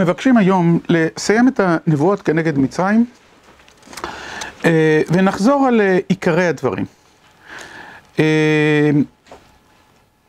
מבקשים 0.00 0.36
היום 0.36 0.78
לסיים 0.88 1.48
את 1.48 1.60
הנבואות 1.62 2.22
כנגד 2.22 2.58
מצרים 2.58 3.06
ונחזור 5.12 5.66
על 5.66 5.80
עיקרי 6.08 6.46
הדברים. 6.46 6.84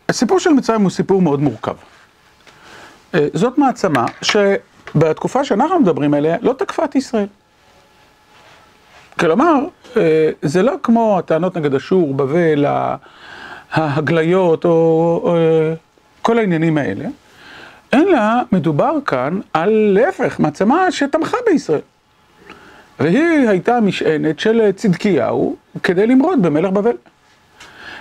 הסיפור 0.09 0.39
של 0.39 0.49
מצרים 0.49 0.81
הוא 0.81 0.89
סיפור 0.89 1.21
מאוד 1.21 1.41
מורכב. 1.41 1.75
זאת 3.33 3.57
מעצמה 3.57 4.05
שבתקופה 4.21 5.43
שאנחנו 5.43 5.79
מדברים 5.79 6.13
עליה 6.13 6.37
לא 6.41 6.53
תקפה 6.57 6.85
את 6.85 6.95
ישראל. 6.95 7.27
כלומר, 9.19 9.53
זה 10.41 10.63
לא 10.63 10.75
כמו 10.83 11.19
הטענות 11.19 11.57
נגד 11.57 11.75
אשור, 11.75 12.13
בבל, 12.13 12.65
ההגליות 13.71 14.65
או 14.65 15.35
כל 16.21 16.37
העניינים 16.37 16.77
האלה, 16.77 17.05
אלא 17.93 18.19
מדובר 18.51 18.93
כאן 19.05 19.39
על 19.53 19.69
להפך, 19.93 20.39
מעצמה 20.39 20.91
שתמכה 20.91 21.37
בישראל. 21.45 21.81
והיא 22.99 23.49
הייתה 23.49 23.81
משענת 23.81 24.39
של 24.39 24.71
צדקיהו 24.75 25.55
כדי 25.83 26.07
למרוד 26.07 26.41
במלך 26.41 26.71
בבל. 26.71 26.95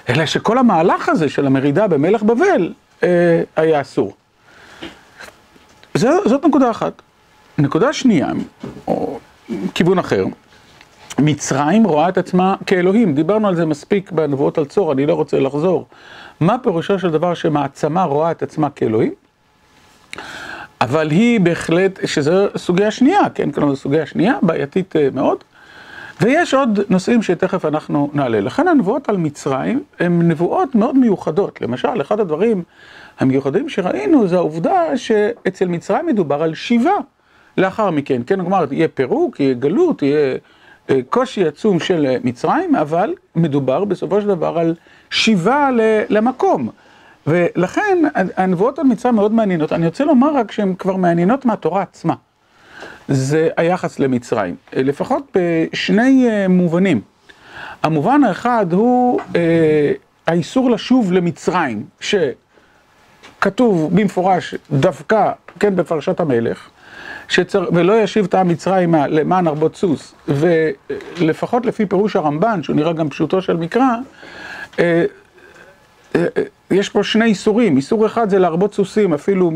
אלא 0.08 0.26
שכל 0.26 0.58
המהלך 0.58 1.08
הזה 1.08 1.28
של 1.28 1.46
המרידה 1.46 1.88
במלך 1.88 2.22
בבל 2.22 2.72
היה 3.56 3.80
אסור. 3.80 4.14
זאת 5.94 6.44
נקודה 6.44 6.70
אחת. 6.70 7.02
נקודה 7.58 7.92
שנייה, 7.92 8.28
או 8.86 9.18
כיוון 9.74 9.98
אחר, 9.98 10.24
מצרים 11.18 11.84
רואה 11.84 12.08
את 12.08 12.18
עצמה 12.18 12.54
כאלוהים, 12.66 13.14
דיברנו 13.14 13.48
על 13.48 13.56
זה 13.56 13.66
מספיק 13.66 14.12
בנבואות 14.12 14.58
על 14.58 14.64
צור, 14.64 14.92
אני 14.92 15.06
לא 15.06 15.14
רוצה 15.14 15.40
לחזור. 15.40 15.86
מה 16.40 16.58
פירושו 16.58 16.98
של 16.98 17.10
דבר 17.10 17.34
שמעצמה 17.34 18.04
רואה 18.04 18.30
את 18.30 18.42
עצמה 18.42 18.70
כאלוהים? 18.70 19.12
אבל 20.80 21.10
היא 21.10 21.40
בהחלט, 21.40 21.98
שזו 22.06 22.46
סוגיה 22.56 22.90
שנייה, 22.90 23.20
כן, 23.34 23.50
כלומר 23.50 23.74
זו 23.74 23.80
סוגיה 23.80 24.06
שנייה, 24.06 24.34
בעייתית 24.42 24.94
מאוד. 25.14 25.44
ויש 26.20 26.54
עוד 26.54 26.80
נושאים 26.88 27.22
שתכף 27.22 27.64
אנחנו 27.64 28.10
נעלה. 28.12 28.40
לכן 28.40 28.68
הנבואות 28.68 29.08
על 29.08 29.16
מצרים 29.16 29.82
הן 30.00 30.28
נבואות 30.28 30.74
מאוד 30.74 30.98
מיוחדות. 30.98 31.60
למשל, 31.62 32.00
אחד 32.00 32.20
הדברים 32.20 32.62
המיוחדים 33.20 33.68
שראינו 33.68 34.28
זה 34.28 34.36
העובדה 34.36 34.96
שאצל 34.96 35.68
מצרים 35.68 36.06
מדובר 36.06 36.42
על 36.42 36.54
שיבה 36.54 36.96
לאחר 37.58 37.90
מכן. 37.90 38.22
כן, 38.26 38.40
כלומר, 38.40 38.64
יהיה 38.70 38.88
פירוק, 38.88 39.40
יהיה 39.40 39.54
גלות, 39.54 40.02
יהיה 40.02 40.36
קושי 41.10 41.46
עצום 41.46 41.80
של 41.80 42.16
מצרים, 42.24 42.76
אבל 42.76 43.14
מדובר 43.36 43.84
בסופו 43.84 44.20
של 44.20 44.28
דבר 44.28 44.58
על 44.58 44.74
שיבה 45.10 45.68
למקום. 46.08 46.68
ולכן 47.26 47.98
הנבואות 48.36 48.78
על 48.78 48.84
מצרים 48.84 49.14
מאוד 49.14 49.32
מעניינות. 49.32 49.72
אני 49.72 49.86
רוצה 49.86 50.04
לומר 50.04 50.34
רק 50.34 50.52
שהן 50.52 50.74
כבר 50.78 50.96
מעניינות 50.96 51.44
מהתורה 51.44 51.82
עצמה. 51.82 52.14
זה 53.08 53.48
היחס 53.56 53.98
למצרים, 53.98 54.56
לפחות 54.72 55.36
בשני 55.36 56.28
מובנים. 56.48 57.00
המובן 57.82 58.24
האחד 58.24 58.72
הוא 58.72 59.20
האיסור 60.26 60.70
לשוב 60.70 61.12
למצרים, 61.12 61.84
שכתוב 62.00 63.90
במפורש 63.96 64.54
דווקא, 64.72 65.32
כן, 65.60 65.76
בפרשת 65.76 66.20
המלך, 66.20 66.68
שצר... 67.28 67.68
ולא 67.72 68.02
ישיב 68.02 68.24
את 68.24 68.34
העם 68.34 68.48
מצרימה 68.48 69.06
למען 69.06 69.46
הרבות 69.46 69.76
סוס, 69.76 70.14
ולפחות 70.28 71.66
לפי 71.66 71.86
פירוש 71.86 72.16
הרמב"ן, 72.16 72.62
שהוא 72.62 72.76
נראה 72.76 72.92
גם 72.92 73.08
פשוטו 73.08 73.42
של 73.42 73.56
מקרא, 73.56 73.94
יש 76.70 76.88
פה 76.88 77.04
שני 77.04 77.24
איסורים, 77.24 77.76
איסור 77.76 78.06
אחד 78.06 78.30
זה 78.30 78.38
להרבות 78.38 78.74
סוסים 78.74 79.14
אפילו 79.14 79.50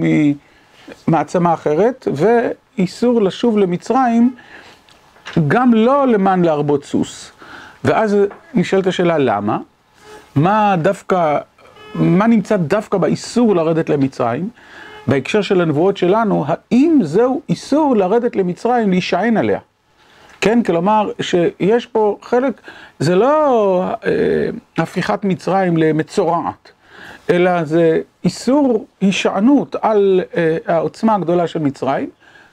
ממעצמה 1.08 1.54
אחרת, 1.54 2.08
ואיסור 2.14 3.22
לשוב 3.22 3.58
למצרים 3.58 4.34
גם 5.48 5.74
לא 5.74 6.06
למען 6.06 6.44
להרבות 6.44 6.84
סוס. 6.84 7.32
ואז 7.84 8.16
נשאלת 8.54 8.86
השאלה 8.86 9.18
למה? 9.18 9.58
מה 10.36 10.76
דווקא, 10.82 11.38
מה 11.94 12.26
נמצא 12.26 12.56
דווקא 12.56 12.98
באיסור 12.98 13.56
לרדת 13.56 13.88
למצרים? 13.90 14.48
בהקשר 15.06 15.42
של 15.42 15.60
הנבואות 15.60 15.96
שלנו, 15.96 16.44
האם 16.48 16.98
זהו 17.02 17.42
איסור 17.48 17.96
לרדת 17.96 18.36
למצרים 18.36 18.90
להישען 18.90 19.36
עליה? 19.36 19.58
כן, 20.44 20.62
כלומר 20.62 21.10
שיש 21.20 21.86
פה 21.86 22.18
חלק, 22.22 22.60
זה 22.98 23.14
לא 23.14 23.84
אה, 24.04 24.10
הפיכת 24.78 25.24
מצרים 25.24 25.76
למצורעת, 25.76 26.72
אלא 27.30 27.64
זה 27.64 28.00
איסור 28.24 28.86
הישענות 29.00 29.76
על 29.82 30.20
אה, 30.36 30.56
העוצמה 30.66 31.14
הגדולה 31.14 31.46
של 31.46 31.58
מצרים, 31.58 32.10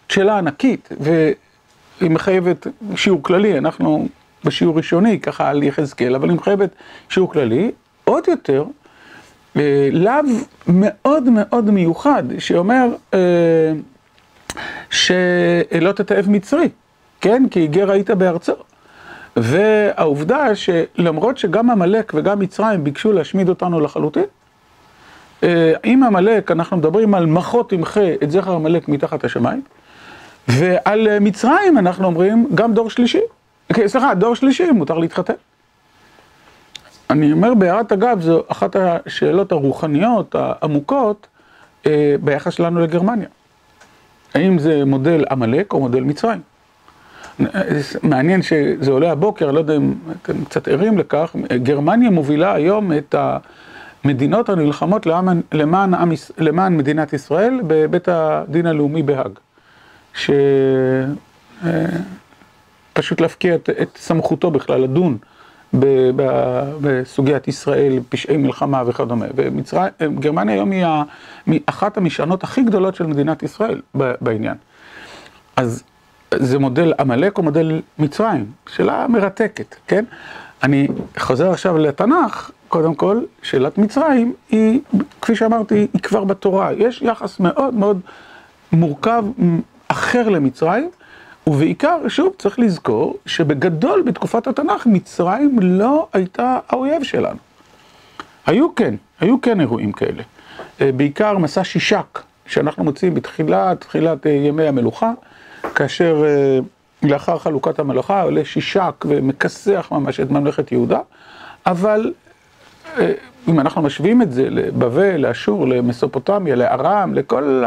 שאלה 0.09 0.38
ענקית, 0.38 0.90
והיא 1.00 2.12
מחייבת 2.12 2.68
שיעור 2.96 3.24
כללי, 3.24 3.57
אנחנו 3.57 4.07
בשיעור 4.46 4.78
ראשוני 4.78 5.19
ככה 5.19 5.50
על 5.50 5.63
יחזקאל, 5.63 6.16
אבל 6.16 6.30
היא 6.30 6.38
מחייבת 6.38 6.69
שיעור 7.09 7.31
כללי, 7.31 7.72
עוד 8.03 8.24
יותר, 8.28 8.66
אה, 9.56 9.90
לאו 9.91 10.13
מאוד 10.68 11.30
מאוד 11.30 11.72
מיוחד, 11.72 12.24
שאומר 12.40 12.88
אה, 13.13 13.74
שלא 14.90 15.91
תתעב 15.96 16.30
מצרי. 16.30 16.69
כן? 17.22 17.44
כי 17.52 17.68
גר 17.68 17.92
היית 17.92 18.12
בארצו. 18.12 18.54
והעובדה 19.36 20.56
שלמרות 20.56 21.38
שגם 21.38 21.70
עמלק 21.70 22.12
וגם 22.16 22.40
מצרים 22.40 22.84
ביקשו 22.84 23.12
להשמיד 23.12 23.50
אותנו 23.50 23.80
לחלוטין, 23.80 24.24
עם 25.84 26.04
עמלק 26.04 26.52
אנחנו 26.52 26.78
מדברים 26.78 27.16
על 27.16 27.26
מחות 27.26 27.70
תמחה 27.70 28.14
את 28.24 28.31
זכר 28.31 28.56
עמלק 28.56 28.88
מתחת 28.88 29.24
השמיים, 29.24 29.62
ועל 30.48 31.20
מצרים 31.20 31.78
אנחנו 31.78 32.06
אומרים 32.06 32.48
גם 32.56 32.74
דור 32.74 32.90
שלישי, 32.90 33.22
סליחה, 33.86 34.14
דור 34.14 34.36
שלישי 34.36 34.72
מותר 34.72 34.98
להתחתן. 34.98 35.34
אני 37.10 37.31
אומר 37.31 37.54
בהערת 37.54 37.92
אגב, 37.92 38.22
זו 38.22 38.44
אחת 38.48 38.76
השאלות 38.76 39.52
הרוחניות 39.52 40.36
העמוקות 40.36 41.28
ביחס 42.22 42.54
שלנו 42.54 42.80
לגרמניה. 42.80 43.28
האם 44.34 44.60
זה 44.60 44.86
מודל 44.86 45.26
עמלק 45.31 45.74
או 45.74 45.80
מודל 45.80 46.04
מצרים? 46.04 46.50
מעניין 48.03 48.41
שזה 48.41 48.91
עולה 48.91 49.12
הבוקר, 49.12 49.52
לא 49.52 49.59
יודע 49.59 49.75
אם 49.75 49.94
אתם 50.22 50.46
קצת 50.46 50.68
ערים 50.68 50.97
לכך, 50.97 51.35
גרמניה 51.63 52.09
מובילה 52.09 52.53
היום 52.53 52.91
את 52.94 53.16
המדינות 54.03 54.50
הנלחמות 54.50 55.06
למען, 55.51 55.91
למען 56.38 56.78
מדינת 56.78 57.13
ישראל 57.13 57.59
בבית 57.68 58.07
הדין 58.07 58.66
הלאומי 58.66 59.03
בהאג. 59.03 59.31
שפשוט 62.94 63.22
להפקיע 63.22 63.56
את, 63.56 63.69
את 63.81 63.97
סמכותו 63.97 64.51
בכלל 64.51 64.81
לדון 64.81 65.18
בסוגיית 66.81 67.47
ישראל, 67.47 68.00
פשעי 68.09 68.38
מלחמה 68.38 68.84
וכדומה. 68.85 69.25
וגרמניה 69.35 70.56
היום 70.56 70.72
היא 71.46 71.59
אחת 71.66 71.97
המשענות 71.97 72.44
הכי 72.44 72.63
גדולות 72.63 72.96
של 72.96 73.07
מדינת 73.07 73.44
ישראל 73.44 73.81
בעניין. 73.96 74.56
אז 75.56 75.84
זה 76.36 76.59
מודל 76.59 76.94
עמלק 77.00 77.38
או 77.38 77.44
מודל 77.44 77.81
מצרים? 78.00 78.46
שאלה 78.75 79.08
מרתקת, 79.09 79.75
כן? 79.88 80.06
אני 80.64 80.88
חוזר 81.18 81.52
עכשיו 81.52 81.78
לתנ"ך, 81.78 82.52
קודם 82.68 82.96
כל, 82.96 83.22
שאלת 83.42 83.78
מצרים 83.78 84.34
היא, 84.50 84.80
כפי 85.22 85.36
שאמרתי, 85.36 85.88
היא 85.94 86.02
כבר 86.02 86.24
בתורה. 86.24 86.74
יש 86.74 87.02
יחס 87.02 87.40
מאוד 87.40 87.74
מאוד 87.74 88.00
מורכב 88.72 89.24
אחר 89.88 90.30
למצרים, 90.30 90.90
ובעיקר, 91.47 92.08
שוב, 92.08 92.34
צריך 92.38 92.59
לזכור 92.59 93.18
שבגדול 93.25 94.02
בתקופת 94.02 94.48
התנ"ך 94.48 94.86
מצרים 94.86 95.59
לא 95.62 96.08
הייתה 96.13 96.59
האויב 96.69 97.03
שלנו. 97.03 97.38
היו 98.46 98.75
כן, 98.75 98.96
היו 99.19 99.42
כן 99.42 99.62
אירועים 99.62 99.92
כאלה. 99.92 100.24
בעיקר 100.80 101.38
מסע 101.38 101.63
שישק, 101.63 102.19
שאנחנו 102.46 102.84
מוצאים 102.84 103.13
בתחילת, 103.13 103.81
תחילת 103.81 104.25
ימי 104.25 104.68
המלוכה. 104.68 105.12
כאשר 105.75 106.24
לאחר 107.04 107.38
חלוקת 107.38 107.80
המלאכה 107.80 108.22
עולה 108.22 108.46
שישק 108.46 109.06
ומכסח 109.08 109.88
ממש 109.92 110.19
את 110.19 110.31
ממלכת 110.31 110.72
יהודה, 110.72 111.00
אבל 111.66 112.13
אם 113.48 113.60
אנחנו 113.60 113.81
משווים 113.81 114.22
את 114.22 114.31
זה 114.31 114.50
לבבל, 114.50 115.16
לאשור, 115.18 115.68
למסופוטמיה, 115.68 116.56
לארם, 116.56 117.13
לכל 117.13 117.63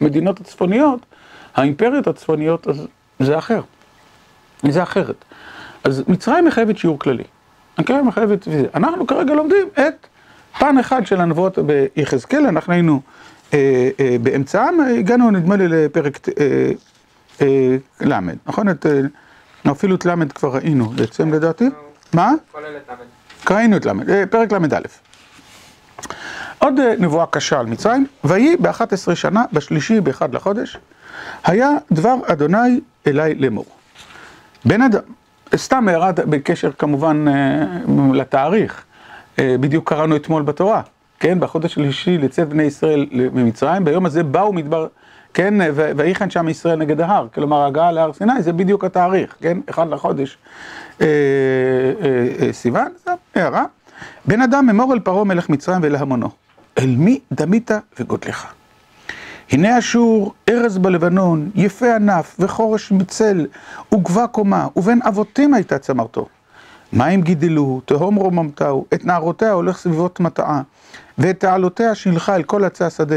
המדינות 0.00 0.40
הצפוניות, 0.40 1.00
האימפריות 1.54 2.06
הצפוניות, 2.06 2.68
אז 2.68 2.86
זה 3.18 3.38
אחר, 3.38 3.60
זה 4.62 4.82
אחרת. 4.82 5.24
אז 5.84 6.02
מצרים 6.08 6.44
מחייבת 6.44 6.78
שיעור 6.78 6.98
כללי, 6.98 7.24
אוקיי? 7.78 8.02
מחייבת. 8.02 8.48
אנחנו 8.74 9.06
כרגע 9.06 9.34
לומדים 9.34 9.68
את 9.74 10.06
פן 10.58 10.78
אחד 10.78 11.06
של 11.06 11.20
הנבואות 11.20 11.58
ביחזקאל, 11.58 12.46
אנחנו 12.46 12.72
היינו 12.72 13.00
באמצעם, 14.22 14.80
הגענו 14.80 15.30
נדמה 15.30 15.56
לי 15.56 15.68
לפרק 15.68 16.28
ל', 18.00 18.20
נכון? 18.46 18.66
אפילו 19.70 19.94
את 19.94 20.06
ל' 20.06 20.28
כבר 20.34 20.54
ראינו 20.54 20.86
בעצם 20.86 21.32
לדעתי. 21.32 21.68
מה? 22.12 22.32
ראינו 23.50 23.76
את 23.76 23.86
ל', 23.86 23.90
פרק 24.30 24.52
ל"א. 24.52 24.78
עוד 26.58 26.74
נבואה 26.98 27.26
קשה 27.26 27.60
על 27.60 27.66
מצרים, 27.66 28.06
ויהי 28.24 28.56
באחת 28.56 28.92
עשרה 28.92 29.16
שנה, 29.16 29.44
בשלישי 29.52 30.00
באחד 30.00 30.34
לחודש, 30.34 30.78
היה 31.44 31.70
דבר 31.92 32.14
אדוני 32.26 32.80
אליי 33.06 33.34
לאמור. 33.34 33.66
בן 34.64 34.82
אדם, 34.82 35.00
סתם 35.56 35.88
הערה 35.88 36.12
בקשר 36.12 36.70
כמובן 36.72 37.24
לתאריך, 38.14 38.84
בדיוק 39.38 39.88
קראנו 39.88 40.16
אתמול 40.16 40.42
בתורה, 40.42 40.82
כן, 41.24 41.40
בחודש 41.40 41.72
השלישי 41.72 42.18
לצאת 42.18 42.48
בני 42.48 42.62
ישראל 42.62 43.06
ממצרים, 43.12 43.84
ביום 43.84 44.06
הזה 44.06 44.22
באו 44.22 44.52
מדבר, 44.52 44.86
כן, 45.34 45.54
ויחן 45.96 46.30
שם 46.30 46.48
ישראל 46.48 46.78
נגד 46.78 47.00
ההר, 47.00 47.26
כלומר 47.34 47.60
ההגעה 47.60 47.92
להר 47.92 48.12
סיני 48.12 48.42
זה 48.42 48.52
בדיוק 48.52 48.84
התאריך, 48.84 49.34
כן, 49.40 49.58
אחד 49.70 49.88
לחודש 49.88 50.38
סיוון, 52.52 52.88
זו 53.06 53.12
הערה. 53.34 53.64
בן 54.24 54.42
אדם 54.42 54.70
אמור 54.70 54.94
אל 54.94 55.00
פרעה 55.00 55.24
מלך 55.24 55.48
מצרים 55.48 55.80
ולהמונו, 55.82 56.28
אל 56.78 56.94
מי 56.96 57.20
דמית 57.32 57.70
וגודלך. 58.00 58.46
הנה 59.50 59.78
אשור, 59.78 60.34
ארז 60.48 60.78
בלבנון, 60.78 61.50
יפה 61.54 61.94
ענף 61.94 62.36
וחורש 62.38 62.92
מצל, 62.92 63.46
וגבה 63.94 64.26
קומה, 64.26 64.66
ובין 64.76 65.00
אבותים 65.08 65.54
הייתה 65.54 65.78
צמרתו. 65.78 66.26
מים 66.96 67.22
גידלו, 67.22 67.80
תהום 67.84 68.16
רוממתהו, 68.16 68.84
את 68.94 69.04
נערותיה 69.04 69.52
הולך 69.52 69.78
סביבות 69.78 70.20
מטעה, 70.20 70.62
ואת 71.18 71.40
תעלותיה 71.40 71.94
שילחה 71.94 72.36
אל 72.36 72.42
כל 72.42 72.64
עצי 72.64 72.84
השדה. 72.84 73.16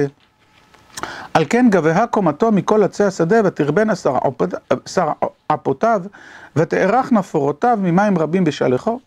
על 1.33 1.45
כן 1.50 1.68
גבהה 1.69 2.07
קומתו 2.07 2.51
מכל 2.51 2.83
עצי 2.83 3.03
השדה, 3.03 3.41
ותרבנה 3.45 3.94
שרעפותיו, 4.85 6.01
ותארכנה 6.56 7.24
פורותיו 7.24 7.79
ממים 7.81 8.18
רבים 8.18 8.44
בשלחו. 8.44 9.00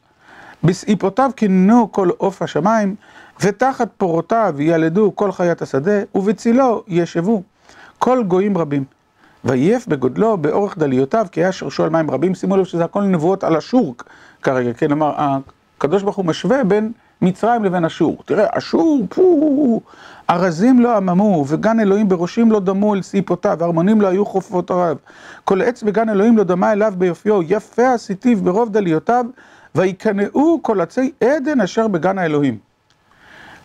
בסעיפותיו 0.65 1.31
כיננו 1.37 1.93
כל 1.93 2.09
עוף 2.17 2.43
השמיים, 2.43 2.95
ותחת 3.41 3.89
פורותיו 3.97 4.55
ילדו 4.59 5.13
כל 5.15 5.33
חיית 5.33 5.63
השדה, 5.63 6.01
ובצילו 6.15 6.83
ישבו 6.89 7.43
כל 7.99 8.25
גויים 8.29 8.59
רבים. 8.59 8.85
וייף 9.45 9.87
בגודלו, 9.87 10.37
באורך 10.37 10.79
דליותיו, 10.79 11.27
כי 11.33 11.41
היה 11.41 11.53
שרשו 11.53 11.85
על 11.85 11.91
מים 11.91 12.11
רבים. 12.11 12.35
שימו 12.35 12.57
לב 12.57 12.65
שזה 12.65 12.85
הכל 12.85 13.03
נבואות 13.03 13.45
על 13.45 13.57
אשור 13.57 13.95
כרגע, 14.43 14.73
כן, 14.73 14.87
כלומר, 14.87 15.13
הקדוש 15.79 16.03
ברוך 16.03 16.17
הוא 16.17 16.25
משווה 16.25 16.65
בין 16.65 16.93
מצרים 17.23 17.65
לבין 17.65 17.85
אשור. 17.85 18.19
תראה, 18.25 18.47
אשור, 18.51 19.07
פו, 19.09 19.81
ארזים 20.31 20.81
לא 20.81 20.97
עממו, 20.97 21.45
וגן 21.49 21.81
אלוהים 21.81 22.09
בראשים 22.09 22.53
לא 22.53 22.61
דמו 22.61 22.95
אל 22.95 23.03
סיפותיו, 23.03 23.59
ארמונים 23.65 24.01
לא 24.01 24.07
היו 24.07 24.27
חופותיו. 24.27 24.97
כל 25.45 25.63
עץ 25.63 25.83
בגן 25.83 26.09
אלוהים 26.09 26.37
לא 26.37 26.45
דמה 26.45 26.73
אליו 26.73 26.95
ביופיו, 26.99 27.41
יפה 27.43 27.95
עשיתיו 27.95 28.39
ברוב 28.39 28.73
דליותיו, 28.73 29.25
ויקנאו 29.75 30.63
כל 30.63 30.81
עצי 30.81 31.13
עדן 31.25 31.61
אשר 31.61 31.89
בגן 31.89 32.19
האלוהים. 32.19 32.59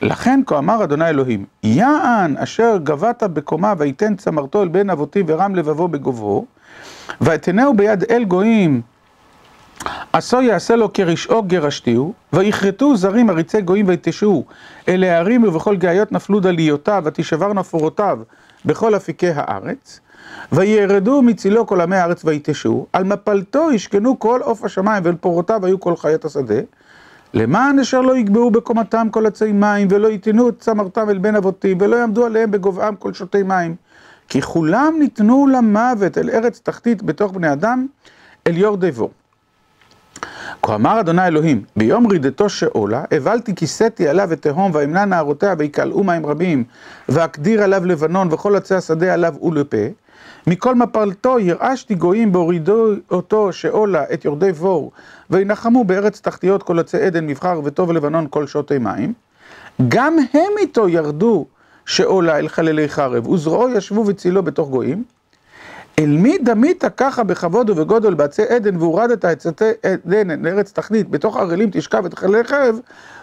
לכן 0.02 0.40
כה 0.46 0.58
אמר 0.58 0.84
אדוני 0.84 1.10
אלוהים, 1.10 1.46
יען 1.64 2.38
אשר 2.38 2.78
גבת 2.84 3.24
בקומה 3.24 3.74
ויתן 3.78 4.16
צמרתו 4.16 4.64
אל 4.64 4.68
בן 4.68 4.90
אבותי 4.90 5.24
ורם 5.28 5.56
לבבו 5.56 5.88
בגובהו, 5.88 6.46
ואתנהו 7.22 7.74
ביד 7.74 8.04
אל 8.04 8.24
גויים, 8.24 8.82
עשו 10.14 10.42
יעשה 10.42 10.76
לו 10.76 10.94
כרשעו 10.94 11.44
גרשתיהו, 11.44 12.14
ויכרתו 12.34 12.96
זרים 12.96 13.30
עריצי 13.30 13.62
גויים 13.62 13.88
ויתשו 13.88 14.44
אל 14.88 15.04
הערים 15.04 15.44
ובכל 15.44 15.76
גאיות 15.76 16.12
נפלו 16.12 16.40
דליותיו, 16.40 17.04
ותשברנה 17.06 17.64
פורותיו 17.64 18.20
בכל 18.66 18.96
אפיקי 18.96 19.30
הארץ, 19.36 20.00
וירדו 20.52 21.22
מצילו 21.22 21.68
כל 21.68 21.82
עמי 21.82 21.96
הארץ 21.96 22.26
ויתשו, 22.26 22.86
על 22.94 23.04
מפלתו 23.04 23.72
ישכנו 23.72 24.20
כל 24.20 24.40
עוף 24.44 24.64
השמיים 24.64 25.04
ואל 25.06 25.16
פורותיו 25.16 25.66
היו 25.66 25.80
כל 25.80 25.96
חיית 25.96 26.26
השדה, 26.26 26.60
למען 27.34 27.80
אשר 27.80 28.02
לא 28.02 28.18
יגבהו 28.18 28.52
בקומתם 28.52 29.08
כל 29.12 29.26
עצי 29.26 29.52
מים, 29.52 29.88
ולא 29.92 30.08
יתנו 30.08 30.50
את 30.50 30.60
צמרתם 30.60 31.10
אל 31.10 31.18
בן 31.18 31.36
אבותים, 31.36 31.78
ולא 31.82 31.96
יעמדו 31.96 32.26
עליהם 32.26 32.52
בגובהם 32.52 32.96
כל 32.96 33.14
שותי 33.14 33.44
מים. 33.44 33.76
כי 34.28 34.42
כולם 34.42 34.96
ניתנו 35.00 35.48
למוות 35.48 36.18
אל 36.18 36.30
ארץ 36.30 36.60
תחתית 36.64 37.04
בתוך 37.04 37.32
בני 37.32 37.54
אדם, 37.54 37.88
אל 38.48 38.58
יורדי 38.58 38.92
בור. 38.92 39.12
כה 40.66 40.76
אמר 40.76 41.00
אדוני 41.00 41.28
אלוהים, 41.28 41.64
ביום 41.76 42.08
רידתו 42.08 42.50
שאולה, 42.50 43.04
הבלתי 43.12 43.56
כיסיתי 43.56 44.08
עליו 44.08 44.34
את 44.34 44.42
תהום, 44.42 44.72
ואמנע 44.74 45.06
נערותיה, 45.06 45.54
ויקלעו 45.58 46.04
מים 46.04 46.26
רבים, 46.26 46.64
ואקדיר 47.10 47.64
עליו 47.64 47.86
לבנון, 47.86 48.28
וכל 48.32 48.56
עצי 48.56 48.76
השדה 48.76 49.14
עליו 49.14 49.36
ולפה. 49.44 49.78
מכל 50.48 50.76
מפלתו 50.76 51.40
ירעשתי 51.40 51.96
גויים 51.96 52.32
בהורידו 52.32 52.88
אותו 53.12 53.54
שאולה 53.54 54.04
את 54.14 54.26
יורדי 54.26 54.52
בור, 54.52 54.92
וינחמו 55.30 55.84
בארץ 55.84 56.22
תחתיות 56.22 56.64
כל 56.64 56.80
עצי 56.80 56.98
עדן 56.98 57.28
מבחר 57.28 57.62
וטוב 57.64 57.92
לבנון 57.92 58.28
כל 58.30 58.48
שותי 58.48 58.78
מים. 58.78 59.14
גם 59.88 60.18
הם 60.34 60.52
איתו 60.60 60.90
ירדו 60.90 61.46
שאולה 61.86 62.40
אל 62.40 62.48
חללי 62.48 62.90
חרב, 62.90 63.28
וזרועו 63.28 63.70
ישבו 63.70 64.04
וצילו 64.08 64.44
בתוך 64.44 64.70
גויים. 64.70 65.04
אל 66.00 66.18
מי 66.18 66.38
דמית 66.38 66.84
ככה 66.98 67.24
בכבוד 67.24 67.70
ובגודל 67.70 68.14
בעצי 68.14 68.42
עדן, 68.44 68.78
והורדת 68.78 69.26
את 69.26 69.26
עצי 69.26 69.66
עדן 69.84 70.44
לארץ 70.44 70.72
תחתית, 70.72 71.10
בתוך 71.10 71.38
ערלים 71.38 71.70
תשכב 71.72 72.06
את 72.06 72.14
חללי 72.14 72.44
חרב, 72.44 72.80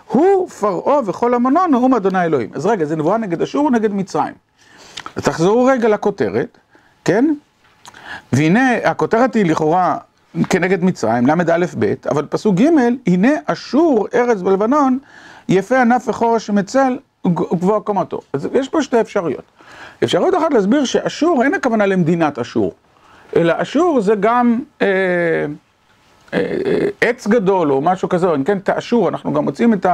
הוא 0.08 0.48
פרעה 0.48 1.00
וכל 1.06 1.34
המונו 1.34 1.66
נאום 1.66 1.94
אדוני 1.94 2.24
אלוהים. 2.24 2.50
אז 2.54 2.66
רגע, 2.66 2.84
זה 2.84 2.96
נבואה 2.96 3.18
נגד 3.18 3.42
אשור 3.42 3.64
ונגד 3.64 3.92
מצרים. 3.92 4.34
תחזרו 5.14 5.64
רגע 5.64 5.88
לכותרת. 5.88 6.58
כן? 7.04 7.34
והנה, 8.32 8.76
הכותרת 8.84 9.34
היא 9.34 9.44
לכאורה 9.44 9.96
כנגד 10.48 10.84
מצרים, 10.84 11.26
ל"א 11.26 11.66
ב', 11.78 11.94
אבל 12.10 12.26
פסוק 12.30 12.56
ג', 12.56 12.68
הנה 13.06 13.30
אשור 13.46 14.08
ארץ 14.14 14.42
בלבנון, 14.42 14.98
יפה 15.48 15.80
ענף 15.80 16.08
וחורש 16.08 16.50
מצל 16.50 16.98
גבוה 17.26 17.80
קומתו. 17.80 18.20
אז 18.32 18.48
יש 18.52 18.68
פה 18.68 18.82
שתי 18.82 19.00
אפשרויות. 19.00 19.44
אפשרות 20.04 20.34
אחת 20.34 20.52
להסביר 20.52 20.84
שאשור, 20.84 21.42
אין 21.42 21.54
הכוונה 21.54 21.86
למדינת 21.86 22.38
אשור, 22.38 22.74
אלא 23.36 23.54
אשור 23.56 24.00
זה 24.00 24.14
גם 24.20 24.60
אה, 24.82 24.86
אה, 26.34 26.38
עץ 27.00 27.26
גדול 27.26 27.72
או 27.72 27.80
משהו 27.80 28.08
כזה, 28.08 28.34
אם 28.34 28.44
כן, 28.44 28.58
תאשור, 28.58 29.08
אנחנו 29.08 29.32
גם 29.32 29.44
מוצאים 29.44 29.74
את 29.74 29.86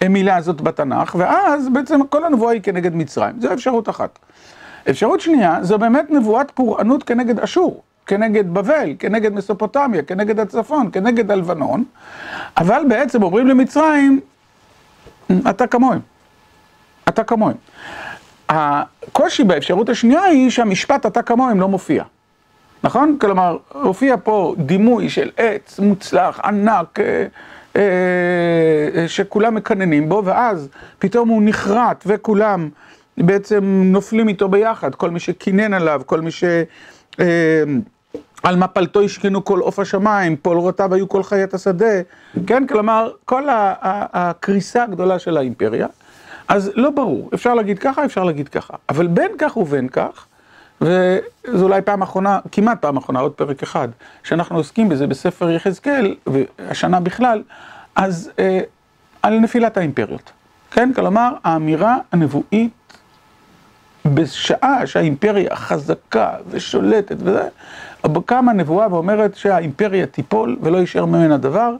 המילה 0.00 0.36
הזאת 0.36 0.60
בתנ"ך, 0.60 1.14
ואז 1.18 1.68
בעצם 1.72 2.00
כל 2.06 2.24
הנבואה 2.24 2.52
היא 2.52 2.62
כנגד 2.62 2.94
מצרים. 2.94 3.40
זו 3.40 3.52
אפשרות 3.52 3.88
אחת. 3.88 4.18
אפשרות 4.90 5.20
שנייה, 5.20 5.58
זו 5.62 5.78
באמת 5.78 6.10
נבואת 6.10 6.50
פורענות 6.50 7.02
כנגד 7.02 7.40
אשור, 7.40 7.82
כנגד 8.06 8.54
בבל, 8.54 8.94
כנגד 8.98 9.32
מסופוטמיה, 9.32 10.02
כנגד 10.02 10.40
הצפון, 10.40 10.90
כנגד 10.92 11.30
הלבנון, 11.30 11.84
אבל 12.56 12.82
בעצם 12.88 13.22
אומרים 13.22 13.46
למצרים, 13.46 14.20
אתה 15.50 15.66
כמוהם, 15.66 16.00
אתה 17.08 17.24
כמוהם. 17.24 17.56
הקושי 18.54 19.44
באפשרות 19.44 19.88
השנייה 19.88 20.22
היא 20.22 20.50
שהמשפט 20.50 21.06
אתה 21.06 21.22
כמוהם 21.22 21.60
לא 21.60 21.68
מופיע, 21.68 22.04
נכון? 22.84 23.16
כלומר, 23.20 23.56
הופיע 23.72 24.16
פה 24.24 24.54
דימוי 24.58 25.08
של 25.08 25.30
עץ 25.36 25.78
מוצלח, 25.78 26.40
ענק, 26.44 27.00
אה, 27.00 27.26
אה, 27.76 29.08
שכולם 29.08 29.54
מקננים 29.54 30.08
בו, 30.08 30.22
ואז 30.24 30.68
פתאום 30.98 31.28
הוא 31.28 31.42
נחרט 31.44 32.04
וכולם 32.06 32.68
בעצם 33.18 33.82
נופלים 33.84 34.28
איתו 34.28 34.48
ביחד, 34.48 34.94
כל 34.94 35.10
מי 35.10 35.20
שקינן 35.20 35.74
עליו, 35.74 36.02
כל 36.06 36.20
מי 36.20 36.30
ש... 36.30 36.44
אה, 37.20 37.64
על 38.42 38.56
מפלתו 38.56 39.02
השכנו 39.02 39.44
כל 39.44 39.58
עוף 39.58 39.78
השמיים, 39.78 40.36
פולרותיו 40.36 40.94
היו 40.94 41.08
כל 41.08 41.22
חיית 41.22 41.54
השדה, 41.54 42.00
כן? 42.46 42.66
כלומר, 42.66 43.10
כל 43.24 43.44
הקריסה 43.50 44.82
הגדולה 44.82 45.18
של 45.18 45.36
האימפריה. 45.36 45.86
אז 46.48 46.70
לא 46.74 46.90
ברור, 46.90 47.30
אפשר 47.34 47.54
להגיד 47.54 47.78
ככה, 47.78 48.04
אפשר 48.04 48.24
להגיד 48.24 48.48
ככה. 48.48 48.74
אבל 48.88 49.06
בין 49.06 49.30
כך 49.38 49.56
ובין 49.56 49.88
כך, 49.88 50.26
וזו 50.80 51.64
אולי 51.64 51.82
פעם 51.82 52.02
אחרונה, 52.02 52.38
כמעט 52.52 52.82
פעם 52.82 52.96
אחרונה, 52.96 53.20
עוד 53.20 53.32
פרק 53.32 53.62
אחד, 53.62 53.88
שאנחנו 54.22 54.56
עוסקים 54.56 54.88
בזה 54.88 55.06
בספר 55.06 55.50
יחזקאל, 55.50 56.14
והשנה 56.26 57.00
בכלל, 57.00 57.42
אז 57.96 58.30
אה, 58.38 58.60
על 59.22 59.38
נפילת 59.38 59.76
האימפריות. 59.76 60.32
כן? 60.70 60.92
כלומר, 60.94 61.32
האמירה 61.44 61.96
הנבואית 62.12 62.98
בשעה 64.06 64.86
שהאימפריה 64.86 65.56
חזקה 65.56 66.30
ושולטת 66.50 67.16
וזה, 67.18 67.48
קמה 68.26 68.52
נבואה 68.52 68.92
ואומרת 68.92 69.36
שהאימפריה 69.36 70.06
תיפול 70.06 70.56
ולא 70.62 70.78
יישאר 70.78 71.04
ממנה 71.04 71.36
דבר. 71.36 71.76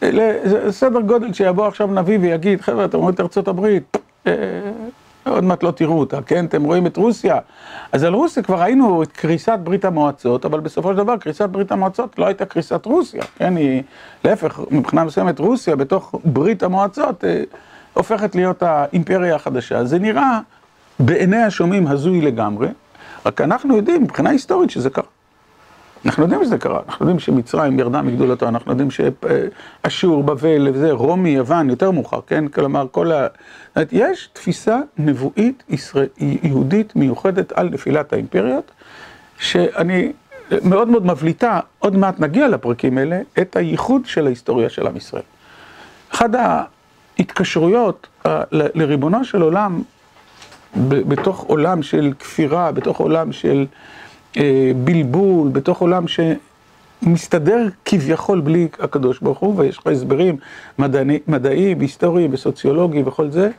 זה 0.00 0.72
סדר 0.72 1.00
גודל 1.00 1.32
שיבוא 1.32 1.66
עכשיו 1.66 1.86
נביא 1.86 2.18
ויגיד, 2.18 2.60
חבר'ה, 2.60 2.84
אתם 2.84 2.98
רואים 2.98 3.14
את 3.14 3.20
ארצות 3.20 3.48
הברית, 3.48 3.96
אה, 4.26 4.32
עוד 5.24 5.44
מעט 5.44 5.62
לא 5.62 5.70
תראו 5.70 6.00
אותה, 6.00 6.22
כן? 6.22 6.44
אתם 6.44 6.64
רואים 6.64 6.86
את 6.86 6.96
רוסיה. 6.96 7.38
אז 7.92 8.04
על 8.04 8.14
רוסיה 8.14 8.42
כבר 8.42 8.60
ראינו 8.60 9.02
את 9.02 9.12
קריסת 9.12 9.58
ברית 9.62 9.84
המועצות, 9.84 10.44
אבל 10.44 10.60
בסופו 10.60 10.90
של 10.90 10.96
דבר 10.96 11.16
קריסת 11.16 11.48
ברית 11.48 11.72
המועצות 11.72 12.18
לא 12.18 12.26
הייתה 12.26 12.44
קריסת 12.44 12.86
רוסיה, 12.86 13.22
כן? 13.36 13.56
היא, 13.56 13.82
להפך, 14.24 14.60
מבחינה 14.70 15.04
מסוימת 15.04 15.38
רוסיה 15.38 15.76
בתוך 15.76 16.14
ברית 16.24 16.62
המועצות 16.62 17.24
אה, 17.24 17.42
הופכת 17.94 18.34
להיות 18.34 18.62
האימפריה 18.62 19.34
החדשה. 19.34 19.84
זה 19.84 19.98
נראה 19.98 20.40
בעיני 20.98 21.42
השומעים 21.42 21.86
הזוי 21.86 22.20
לגמרי, 22.20 22.68
רק 23.26 23.40
אנחנו 23.40 23.76
יודעים 23.76 24.02
מבחינה 24.02 24.30
היסטורית 24.30 24.70
שזה 24.70 24.90
קרה. 24.90 25.13
אנחנו 26.06 26.22
יודעים 26.22 26.44
שזה 26.44 26.58
קרה, 26.58 26.80
אנחנו 26.86 27.04
יודעים 27.04 27.18
שמצרים 27.18 27.78
ירדה 27.78 28.02
מגדולתו, 28.02 28.48
אנחנו 28.48 28.72
יודעים 28.72 28.88
שאשור, 28.90 30.22
בבל, 30.22 30.68
וזה, 30.72 30.92
רומי, 30.92 31.30
יוון, 31.30 31.70
יותר 31.70 31.90
מאוחר, 31.90 32.20
כן? 32.26 32.48
כלומר, 32.48 32.86
כל 32.90 33.12
ה... 33.12 33.26
יש 33.92 34.28
תפיסה 34.32 34.80
נבואית 34.98 35.62
ישראל... 35.68 36.06
יהודית 36.18 36.96
מיוחדת 36.96 37.52
על 37.52 37.68
נפילת 37.68 38.12
האימפריות, 38.12 38.70
שאני 39.38 40.12
מאוד 40.64 40.88
מאוד 40.88 41.06
מבליטה, 41.06 41.60
עוד 41.78 41.96
מעט 41.96 42.20
נגיע 42.20 42.48
לפרקים 42.48 42.98
האלה, 42.98 43.20
את 43.38 43.56
הייחוד 43.56 44.06
של 44.06 44.26
ההיסטוריה 44.26 44.68
של 44.68 44.86
עם 44.86 44.96
ישראל. 44.96 45.22
אחת 46.14 46.30
ההתקשרויות 47.18 48.06
לריבונו 48.52 49.24
של 49.24 49.42
עולם, 49.42 49.82
בתוך 50.86 51.40
עולם 51.40 51.82
של 51.82 52.12
כפירה, 52.18 52.72
בתוך 52.72 53.00
עולם 53.00 53.32
של 53.32 53.66
בלבול, 54.84 55.48
בתוך 55.48 55.80
עולם 55.80 56.04
שמסתדר 57.02 57.66
כביכול 57.84 58.40
בלי 58.40 58.68
הקדוש 58.80 59.20
ברוך 59.20 59.38
הוא, 59.38 59.54
ויש 59.56 59.78
לך 59.78 59.86
הסברים 59.86 60.36
מדעיים, 61.28 61.80
היסטוריים 61.80 62.30
וסוציולוגיים 62.34 63.06
וכל 63.06 63.30
זה, 63.30 63.50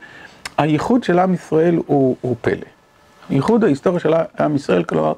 הייחוד 0.58 1.04
של 1.04 1.20
עם 1.20 1.34
ישראל 1.34 1.80
הוא, 1.86 2.16
הוא 2.22 2.36
פלא. 2.42 2.66
ייחוד 3.30 3.64
ההיסטוריה 3.64 4.00
של 4.00 4.14
עם 4.40 4.56
ישראל, 4.56 4.84
כלומר, 4.84 5.14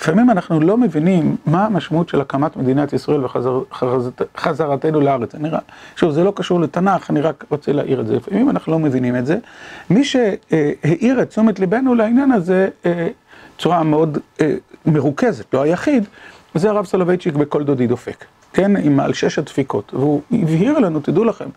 לפעמים 0.00 0.30
אנחנו 0.30 0.60
לא 0.60 0.76
מבינים 0.76 1.36
מה 1.46 1.66
המשמעות 1.66 2.08
של 2.08 2.20
הקמת 2.20 2.56
מדינת 2.56 2.92
ישראל 2.92 3.24
וחזרתנו 3.24 5.00
לארץ. 5.00 5.34
אני, 5.34 5.48
שוב, 5.96 6.10
זה 6.10 6.24
לא 6.24 6.32
קשור 6.36 6.60
לתנ"ך, 6.60 7.10
אני 7.10 7.20
רק 7.20 7.44
רוצה 7.50 7.72
להעיר 7.72 8.00
את 8.00 8.06
זה. 8.06 8.16
לפעמים 8.16 8.50
אנחנו 8.50 8.72
לא 8.72 8.78
מבינים 8.78 9.16
את 9.16 9.26
זה. 9.26 9.38
מי 9.90 10.04
שהעיר 10.04 11.22
את 11.22 11.28
תשומת 11.28 11.60
ליבנו 11.60 11.94
לעניין 11.94 12.32
הזה, 12.32 12.68
בצורה 13.62 13.82
מאוד 13.82 14.18
אה, 14.40 14.54
מרוכזת, 14.86 15.54
לא 15.54 15.62
היחיד, 15.62 16.04
זה 16.54 16.70
הרב 16.70 16.84
סולובייצ'יק 16.84 17.34
בכל 17.34 17.64
דודי 17.64 17.86
דופק, 17.86 18.24
כן, 18.52 18.76
עם 18.76 19.00
על 19.00 19.12
שש 19.12 19.38
הדפיקות, 19.38 19.94
והוא 19.94 20.20
הבהיר 20.32 20.78
לנו, 20.78 21.00
תדעו 21.00 21.24
לכם, 21.24 21.48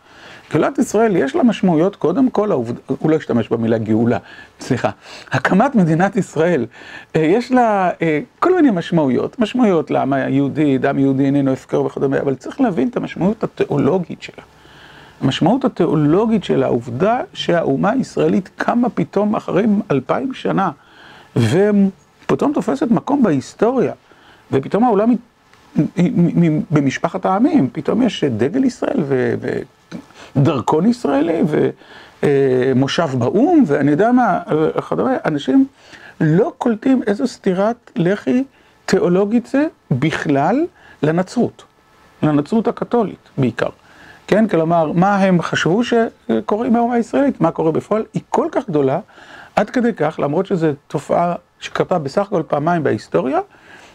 גאולת 0.53 0.77
ישראל 0.77 1.15
יש 1.15 1.35
לה 1.35 1.43
משמעויות, 1.43 1.95
קודם 1.95 2.29
כל, 2.29 2.51
העובד... 2.51 2.73
הוא 2.87 3.09
לא 3.09 3.15
השתמש 3.15 3.49
במילה 3.49 3.77
גאולה, 3.77 4.17
סליחה, 4.59 4.89
הקמת 5.31 5.75
מדינת 5.75 6.15
ישראל, 6.15 6.65
אה, 7.15 7.21
יש 7.21 7.51
לה 7.51 7.91
אה, 8.01 8.19
כל 8.39 8.55
מיני 8.55 8.71
משמעויות, 8.71 9.39
משמעויות 9.39 9.91
לעם 9.91 10.13
היהודי, 10.13 10.77
דם 10.77 10.99
יהודי 10.99 11.25
איננו 11.25 11.51
הפקר 11.51 11.81
וכדומה, 11.81 12.19
אבל 12.19 12.35
צריך 12.35 12.61
להבין 12.61 12.87
את 12.87 12.97
המשמעות 12.97 13.43
התיאולוגית 13.43 14.21
שלה. 14.21 14.43
המשמעות 15.21 15.65
התיאולוגית 15.65 16.43
של 16.43 16.63
העובדה 16.63 17.19
שהאומה 17.33 17.91
הישראלית 17.91 18.49
קמה 18.55 18.89
פתאום 18.89 19.35
אחרי 19.35 19.65
אלפיים 19.91 20.33
שנה 20.33 20.71
ופתאום 21.35 22.53
תופסת 22.53 22.91
מקום 22.91 23.23
בהיסטוריה, 23.23 23.93
ופתאום 24.51 24.83
העולם 24.83 25.15
במשפחת 26.71 27.25
העמים, 27.25 27.69
פתאום 27.71 28.01
יש 28.01 28.23
דגל 28.23 28.63
ישראל 28.63 29.03
ודרכון 30.35 30.85
ישראלי 30.85 31.41
ומושב 32.23 33.09
באו"ם, 33.17 33.63
ואני 33.67 33.91
יודע 33.91 34.11
מה, 34.11 34.39
אנשים 35.25 35.65
לא 36.21 36.53
קולטים 36.57 37.01
איזו 37.07 37.27
סתירת 37.27 37.91
לחי 37.95 38.43
תיאולוגית 38.85 39.45
זה 39.45 39.67
בכלל 39.91 40.65
לנצרות, 41.03 41.63
לנצרות 42.23 42.67
הקתולית 42.67 43.29
בעיקר. 43.37 43.69
כן, 44.27 44.47
כלומר, 44.47 44.91
מה 44.91 45.15
הם 45.15 45.41
חשבו 45.41 45.81
שקורה 45.83 46.67
עם 46.67 46.75
האומה 46.75 46.93
הישראלית, 46.93 47.41
מה 47.41 47.51
קורה 47.51 47.71
בפועל, 47.71 48.03
היא 48.13 48.21
כל 48.29 48.47
כך 48.51 48.69
גדולה. 48.69 48.99
עד 49.55 49.69
כדי 49.69 49.93
כך, 49.93 50.19
למרות 50.23 50.45
שזו 50.45 50.67
תופעה 50.87 51.35
שקרתה 51.59 51.99
בסך 51.99 52.21
הכל 52.21 52.43
פעמיים 52.47 52.83
בהיסטוריה 52.83 53.39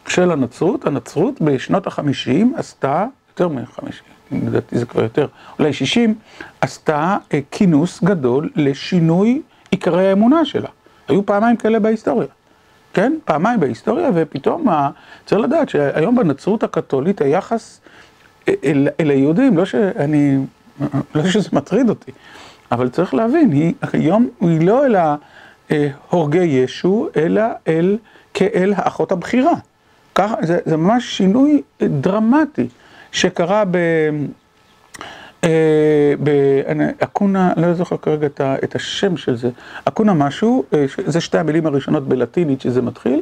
של 0.08 0.30
הנצרות, 0.30 0.86
הנצרות 0.86 1.40
בשנות 1.40 1.86
החמישים 1.86 2.54
עשתה, 2.56 3.06
יותר 3.30 3.48
מחמישים, 3.48 4.04
לדעתי 4.32 4.78
זה 4.78 4.86
כבר 4.86 5.02
יותר, 5.02 5.26
אולי 5.58 5.72
שישים, 5.72 6.14
עשתה 6.60 7.16
כינוס 7.50 8.04
גדול 8.04 8.50
לשינוי 8.56 9.42
עיקרי 9.70 10.08
האמונה 10.08 10.44
שלה. 10.44 10.68
היו 11.08 11.26
פעמיים 11.26 11.56
כאלה 11.56 11.78
בהיסטוריה, 11.78 12.28
כן? 12.94 13.12
פעמיים 13.24 13.60
בהיסטוריה, 13.60 14.10
ופתאום, 14.14 14.66
צריך 15.26 15.40
לדעת 15.40 15.68
שהיום 15.68 16.16
בנצרות 16.16 16.62
הקתולית 16.62 17.20
היחס 17.20 17.80
אל, 18.48 18.88
אל 19.00 19.10
היהודים, 19.10 19.56
לא 19.56 19.64
שאני, 19.64 20.38
לא 21.14 21.26
שזה 21.28 21.48
מטריד 21.52 21.88
אותי, 21.88 22.12
אבל 22.72 22.88
צריך 22.88 23.14
להבין, 23.14 23.52
היא 23.52 23.74
היום, 23.92 24.28
היא 24.40 24.66
לא 24.66 24.86
אלא... 24.86 25.00
הורגי 26.10 26.38
ישו, 26.38 27.08
אלא 27.16 27.42
אל, 27.68 27.98
כאל 28.34 28.72
האחות 28.76 29.12
הבכירה. 29.12 29.54
ככה, 30.14 30.34
זה, 30.42 30.58
זה 30.64 30.76
ממש 30.76 31.16
שינוי 31.16 31.62
דרמטי 31.82 32.68
שקרה 33.12 33.64
ב... 33.70 33.78
באקונה, 36.18 37.52
לא 37.56 37.74
זוכר 37.74 37.96
כרגע 37.96 38.26
את 38.64 38.74
השם 38.74 39.16
של 39.16 39.36
זה, 39.36 39.50
אקונה 39.84 40.14
משהו, 40.14 40.64
זה 41.06 41.20
שתי 41.20 41.38
המילים 41.38 41.66
הראשונות 41.66 42.08
בלטינית 42.08 42.60
שזה 42.60 42.82
מתחיל, 42.82 43.20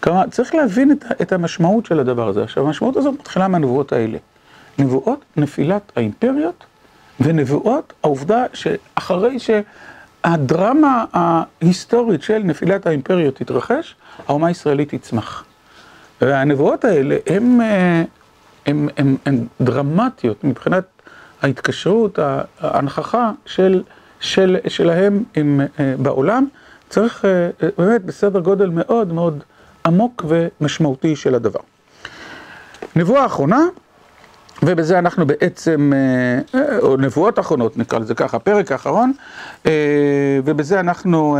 כלומר 0.00 0.22
צריך 0.30 0.54
להבין 0.54 0.92
את 1.22 1.32
המשמעות 1.32 1.86
של 1.86 2.00
הדבר 2.00 2.28
הזה. 2.28 2.42
עכשיו 2.42 2.66
המשמעות 2.66 2.96
הזאת 2.96 3.14
מתחילה 3.20 3.48
מהנבואות 3.48 3.92
האלה. 3.92 4.18
נבואות 4.78 5.24
נפילת 5.36 5.92
האימפריות 5.96 6.64
ונבואות 7.20 7.92
העובדה 8.02 8.44
שאחרי 8.52 9.38
ש... 9.38 9.50
הדרמה 10.24 11.04
ההיסטורית 11.12 12.22
של 12.22 12.38
נפילת 12.44 12.86
האימפריות 12.86 13.34
תתרחש, 13.36 13.94
האומה 14.28 14.46
הישראלית 14.48 14.94
תצמח. 14.94 15.44
והנבואות 16.20 16.84
האלה 16.84 17.16
הן 18.66 19.46
דרמטיות 19.60 20.44
מבחינת 20.44 20.84
ההתקשרות, 21.42 22.18
ההנכחה 22.60 23.30
של, 23.46 23.82
של, 24.20 24.56
שלהם 24.68 25.24
עם, 25.36 25.60
בעולם. 25.98 26.46
צריך 26.88 27.24
באמת 27.78 28.04
בסדר 28.04 28.40
גודל 28.40 28.68
מאוד 28.68 29.12
מאוד 29.12 29.42
עמוק 29.86 30.24
ומשמעותי 30.28 31.16
של 31.16 31.34
הדבר. 31.34 31.60
נבואה 32.96 33.26
אחרונה, 33.26 33.60
ובזה 34.62 34.98
אנחנו 34.98 35.26
בעצם, 35.26 35.92
או 36.82 36.96
נבואות 36.96 37.38
אחרונות 37.38 37.76
נקרא 37.76 37.98
לזה 37.98 38.14
ככה, 38.14 38.38
פרק 38.38 38.72
האחרון, 38.72 39.12
ובזה 40.44 40.80
אנחנו 40.80 41.38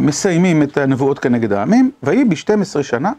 מסיימים 0.00 0.62
את 0.62 0.76
הנבואות 0.76 1.18
כנגד 1.18 1.52
העמים. 1.52 1.90
ויהי 2.02 2.24
ב-12 2.24 2.82
שנה, 2.82 3.12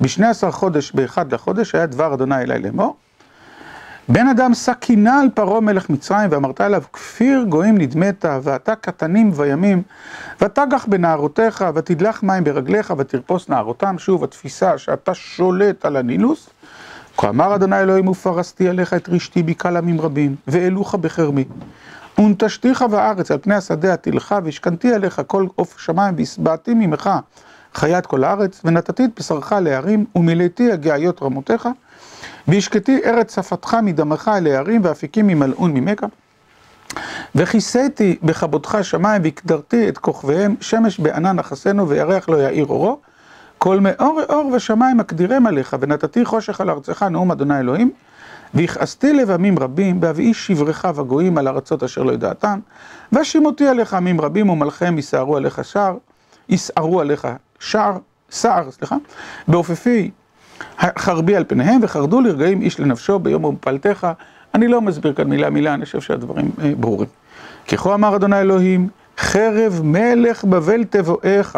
ב-12 0.00 0.50
חודש, 0.50 0.92
באחד 0.92 1.34
לחודש, 1.34 1.74
היה 1.74 1.86
דבר 1.86 2.14
אדוני 2.14 2.42
אלי 2.42 2.58
לאמור. 2.58 2.96
בן 4.08 4.28
אדם 4.28 4.54
שא 4.54 4.72
קינה 4.72 5.20
על 5.20 5.28
פרעה 5.34 5.60
מלך 5.60 5.90
מצרים, 5.90 6.30
ואמרת 6.32 6.60
אליו, 6.60 6.82
כפיר 6.92 7.44
גויים 7.48 7.78
נדמת, 7.78 8.24
ואתה 8.42 8.74
קטנים 8.74 9.30
וימים, 9.34 9.82
ותגח 10.40 10.86
בנערותיך, 10.88 11.64
ותדלח 11.74 12.22
מים 12.22 12.44
ברגליך, 12.44 12.94
ותרפוס 12.98 13.48
נערותם. 13.48 13.98
שוב, 13.98 14.24
התפיסה 14.24 14.78
שאתה 14.78 15.14
שולט 15.14 15.84
על 15.84 15.96
הנילוס. 15.96 16.50
כה 17.18 17.28
אמר 17.28 17.54
אדוני 17.54 17.80
אלוהים 17.80 18.08
ופרסתי 18.08 18.68
עליך 18.68 18.94
את 18.94 19.08
רשתי 19.08 19.42
בקל 19.42 19.76
עמים 19.76 20.00
רבים, 20.00 20.36
ואלוך 20.48 20.94
בחרמי. 20.94 21.44
ונטשתיך 22.18 22.82
בארץ 22.82 23.30
על 23.30 23.38
פני 23.38 23.54
השדה 23.54 23.92
עתילך, 23.92 24.34
והשכנתי 24.44 24.94
עליך 24.94 25.22
כל 25.26 25.46
עוף 25.54 25.78
שמיים, 25.78 26.14
והשבעתי 26.18 26.74
ממך 26.74 27.10
חיית 27.74 28.06
כל 28.06 28.24
הארץ, 28.24 28.60
ונתתי 28.64 29.04
את 29.04 29.10
בשרך 29.18 29.52
להרים, 29.52 30.04
ומילאתי 30.14 30.72
הגאיות 30.72 31.22
רמותיך, 31.22 31.68
והשקתי 32.48 33.00
ארץ 33.04 33.34
שפתך 33.34 33.76
מדמך 33.82 34.30
אל 34.34 34.46
ההרים, 34.46 34.80
ואפיקים 34.84 35.30
ימלאון 35.30 35.72
ממך. 35.72 36.06
וכיסיתי 37.34 38.16
בכבודך 38.22 38.78
שמיים, 38.82 39.22
והקדרתי 39.22 39.88
את 39.88 39.98
כוכביהם, 39.98 40.54
שמש 40.60 41.00
בענן 41.00 41.38
אחסנו, 41.38 41.88
וירח 41.88 42.28
לא 42.28 42.36
יאיר 42.36 42.66
אורו. 42.66 43.00
כל 43.58 43.80
מאור 43.80 44.20
אור 44.28 44.52
ושמיים 44.52 45.00
אקדירם 45.00 45.46
עליך, 45.46 45.76
ונתתי 45.80 46.24
חושך 46.24 46.60
על 46.60 46.70
ארצך, 46.70 47.02
נאום 47.02 47.30
אדוני 47.30 47.58
אלוהים, 47.58 47.90
והכעסתי 48.54 49.12
לב 49.12 49.30
עמים 49.30 49.58
רבים, 49.58 50.00
בהביאי 50.00 50.34
שברך 50.34 50.84
וגויים 50.94 51.38
על 51.38 51.48
ארצות 51.48 51.82
אשר 51.82 52.02
לא 52.02 52.12
ידעתם, 52.12 52.58
והשימותי 53.12 53.68
עליך 53.68 53.94
עמים 53.94 54.20
רבים, 54.20 54.50
ומלכיהם 54.50 54.98
יסערו 54.98 55.36
עליך 55.36 55.64
שער, 55.64 55.96
יסערו 56.48 57.00
עליך 57.00 57.28
שער, 57.58 57.98
שער, 58.30 58.70
סליחה, 58.70 58.96
בעופפי 59.48 60.10
חרבי 60.98 61.36
על 61.36 61.44
פניהם, 61.48 61.80
וחרדו 61.82 62.20
לרגעים 62.20 62.62
איש 62.62 62.80
לנפשו 62.80 63.18
ביום 63.18 63.44
ומפלתך. 63.44 64.06
אני 64.54 64.68
לא 64.68 64.80
מסביר 64.80 65.12
כאן 65.12 65.28
מילה 65.28 65.50
מילה, 65.50 65.74
אני 65.74 65.84
חושב 65.84 66.00
שהדברים 66.00 66.50
אה, 66.62 66.72
ברורים. 66.80 67.08
ככה 67.68 67.94
אמר 67.94 68.16
אדוני 68.16 68.40
אלוהים, 68.40 68.88
חרב 69.18 69.80
מלך 69.84 70.44
בבל 70.44 70.84
תבואך. 70.84 71.56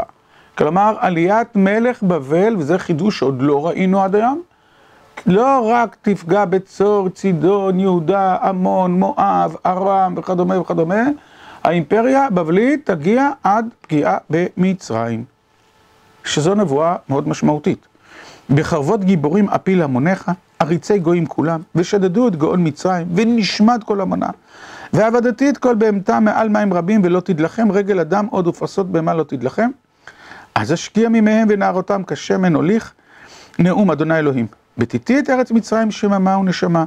כלומר, 0.58 0.94
עליית 1.00 1.56
מלך 1.56 2.02
בבל, 2.02 2.56
וזה 2.58 2.78
חידוש 2.78 3.18
שעוד 3.18 3.42
לא 3.42 3.66
ראינו 3.66 4.02
עד 4.02 4.14
היום, 4.14 4.42
לא 5.26 5.70
רק 5.72 5.96
תפגע 6.02 6.44
בצור, 6.44 7.08
צידון, 7.08 7.80
יהודה, 7.80 8.36
עמון, 8.42 8.98
מואב, 8.98 9.56
ארם 9.66 10.14
וכדומה 10.16 10.60
וכדומה, 10.60 11.02
האימפריה 11.64 12.26
הבבלית 12.26 12.90
תגיע 12.90 13.30
עד 13.42 13.68
פגיעה 13.80 14.16
במצרים, 14.30 15.24
שזו 16.24 16.54
נבואה 16.54 16.96
מאוד 17.08 17.28
משמעותית. 17.28 17.86
בחרבות 18.50 19.04
גיבורים 19.04 19.48
אפיל 19.48 19.82
המוניך, 19.82 20.30
עריצי 20.58 20.98
גויים 20.98 21.26
כולם, 21.26 21.60
ושדדו 21.74 22.28
את 22.28 22.36
גאון 22.36 22.66
מצרים, 22.66 23.06
ונשמד 23.14 23.82
כל 23.84 24.00
המונה. 24.00 24.30
ועבדתי 24.92 25.50
את 25.50 25.58
כל 25.58 25.74
בהמתה 25.74 26.20
מעל 26.20 26.48
מים 26.48 26.74
רבים, 26.74 27.00
ולא 27.04 27.20
תדלכם 27.20 27.72
רגל 27.72 28.00
אדם 28.00 28.26
עוד 28.30 28.46
ופרסות 28.46 28.92
בהמה 28.92 29.14
לא 29.14 29.22
תדלכם. 29.22 29.70
אז 30.58 30.72
אשקיע 30.72 31.08
מימיהם 31.08 31.48
ונערותם 31.50 32.02
כשמן 32.06 32.54
הוליך, 32.54 32.92
נאום 33.58 33.90
אדוני 33.90 34.18
אלוהים. 34.18 34.46
בתיתי 34.78 35.18
את 35.18 35.30
ארץ 35.30 35.50
מצרים 35.50 35.90
שממה 35.90 36.36
ונשמה, 36.36 36.84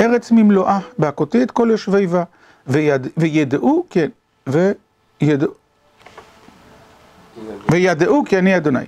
ארץ 0.00 0.30
ממלואה, 0.30 0.78
בהכותי 0.98 1.42
את 1.42 1.50
כל 1.50 1.68
יושבי 1.70 2.06
בה, 2.06 2.22
ויד, 2.66 3.06
וידעו, 3.16 3.86
כן, 3.90 4.08
וידעו, 4.46 5.52
וידעו 7.70 8.24
כי 8.24 8.38
אני 8.38 8.56
אדוני. 8.56 8.84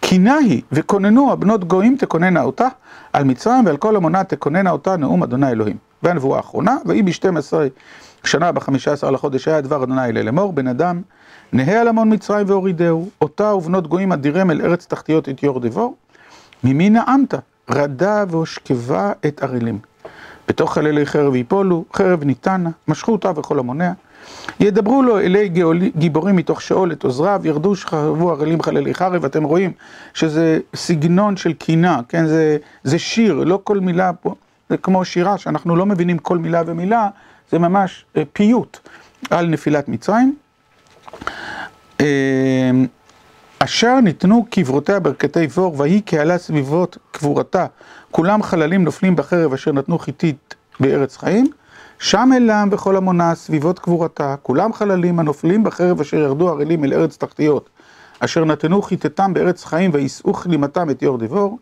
כי 0.00 0.18
נהי 0.18 0.60
וכוננו 0.72 1.32
הבנות 1.32 1.64
גויים 1.64 1.96
תכוננה 1.96 2.42
אותה, 2.42 2.68
על 3.12 3.24
מצרים 3.24 3.66
ועל 3.66 3.76
כל 3.76 3.96
המונה 3.96 4.24
תכוננה 4.24 4.70
אותה 4.70 4.96
נאום 4.96 5.22
אדוני 5.22 5.50
אלוהים. 5.50 5.76
והנבואה 6.02 6.36
האחרונה, 6.36 6.76
ויהי 6.86 7.02
ב-12 7.02 7.52
שנה 8.24 8.52
ב-15 8.52 9.10
לחודש 9.10 9.48
היה 9.48 9.60
דבר 9.60 9.84
אדוני 9.84 10.04
אלה 10.04 10.22
לאמור, 10.22 10.52
בן 10.52 10.66
אדם, 10.66 11.02
נהה 11.52 11.80
על 11.80 11.88
המון 11.88 12.12
מצרים 12.12 12.48
והורידהו, 12.48 13.10
אותה 13.20 13.54
ובנות 13.54 13.86
גויים 13.86 14.12
אדירם 14.12 14.50
אל 14.50 14.60
ארץ 14.62 14.86
תחתיות 14.86 15.28
את 15.28 15.42
יור 15.42 15.60
דבור, 15.60 15.96
ממי 16.64 16.90
נעמת? 16.90 17.34
רדה 17.70 18.24
והושכבה 18.28 19.12
את 19.26 19.42
ערלים. 19.42 19.78
בתוך 20.48 20.74
חללי 20.74 21.06
חרב 21.06 21.34
יפולו, 21.34 21.84
חרב 21.94 22.24
ניתנה, 22.24 22.70
משכו 22.88 23.12
אותה 23.12 23.30
וכל 23.36 23.58
המונע. 23.58 23.92
ידברו 24.60 25.02
לו 25.02 25.18
אלי 25.18 25.50
גיבורים 25.96 26.36
מתוך 26.36 26.62
שאול 26.62 26.92
את 26.92 27.04
עוזריו, 27.04 27.40
ירדו 27.44 27.76
שכבו 27.76 28.30
ערלים 28.30 28.62
חללי 28.62 28.94
חרב, 28.94 29.24
אתם 29.24 29.44
רואים 29.44 29.72
שזה 30.14 30.58
סגנון 30.74 31.36
של 31.36 31.52
קינה, 31.52 32.00
כן, 32.08 32.26
זה, 32.26 32.56
זה 32.84 32.98
שיר, 32.98 33.34
לא 33.34 33.60
כל 33.64 33.80
מילה 33.80 34.12
פה, 34.12 34.34
זה 34.70 34.76
כמו 34.76 35.04
שירה 35.04 35.38
שאנחנו 35.38 35.76
לא 35.76 35.86
מבינים 35.86 36.18
כל 36.18 36.38
מילה 36.38 36.62
ומילה, 36.66 37.08
זה 37.50 37.58
ממש 37.58 38.04
אה, 38.16 38.22
פיוט 38.32 38.78
על 39.30 39.46
נפילת 39.46 39.88
מצרים. 39.88 40.34
אה, 42.02 42.70
אשר 43.58 44.00
ניתנו 44.00 44.46
קברותיה 44.50 45.00
ברכתי 45.00 45.46
בור, 45.46 45.80
ויהי 45.80 46.00
קהלה 46.00 46.38
סביבות 46.38 46.98
קבורתה, 47.10 47.66
כולם 48.10 48.42
חללים 48.42 48.84
נופלים 48.84 49.16
בחרב 49.16 49.52
אשר 49.52 49.72
נתנו 49.72 49.98
חיתית 49.98 50.54
בארץ 50.80 51.16
חיים. 51.16 51.46
שם 51.98 52.30
אלם 52.36 52.68
וכל 52.72 52.96
המונה 52.96 53.34
סביבות 53.34 53.78
קבורתה, 53.78 54.34
כולם 54.42 54.72
חללים 54.72 55.18
הנופלים 55.18 55.64
בחרב 55.64 56.00
אשר 56.00 56.16
ירדו 56.16 56.48
ערלים 56.48 56.84
אל 56.84 56.92
ארץ 56.92 57.16
תחתיות, 57.16 57.70
אשר 58.20 58.44
נתנו 58.44 58.82
חיתתם 58.82 59.34
בארץ 59.34 59.64
חיים 59.64 59.90
ויישאו 59.94 60.32
כלימתם 60.32 60.90
את 60.90 61.02
יור 61.02 61.18
דבור. 61.18 61.58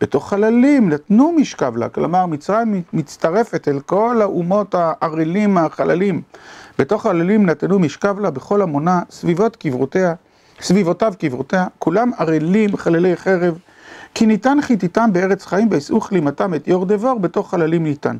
בתוך 0.00 0.30
חללים 0.30 0.88
נתנו 0.88 1.32
משכב 1.32 1.76
לה, 1.76 1.88
כלומר 1.88 2.26
מצרים 2.26 2.82
מצטרפת 2.92 3.68
אל 3.68 3.80
כל 3.80 4.18
האומות 4.22 4.74
הערלים 4.74 5.58
החללים. 5.58 6.22
בתוך 6.78 7.02
חללים 7.02 7.46
נתנו 7.46 7.78
משכב 7.78 8.18
לה 8.20 8.30
בכל 8.30 8.62
המונה 8.62 9.00
סביבות 9.10 9.56
קברותיה. 9.56 10.14
סביבותיו 10.60 11.14
קברותיה, 11.18 11.66
כולם 11.78 12.10
ערלים 12.18 12.76
חללי 12.76 13.16
חרב, 13.16 13.58
כי 14.14 14.26
ניתן 14.26 14.58
חיתיתם 14.62 15.10
בארץ 15.12 15.46
חיים 15.46 15.68
וישאו 15.70 16.00
כלימתם 16.00 16.54
את 16.54 16.68
יור 16.68 16.86
דבור 16.86 17.18
בתוך 17.20 17.50
חללים 17.50 17.84
ניתן. 17.84 18.16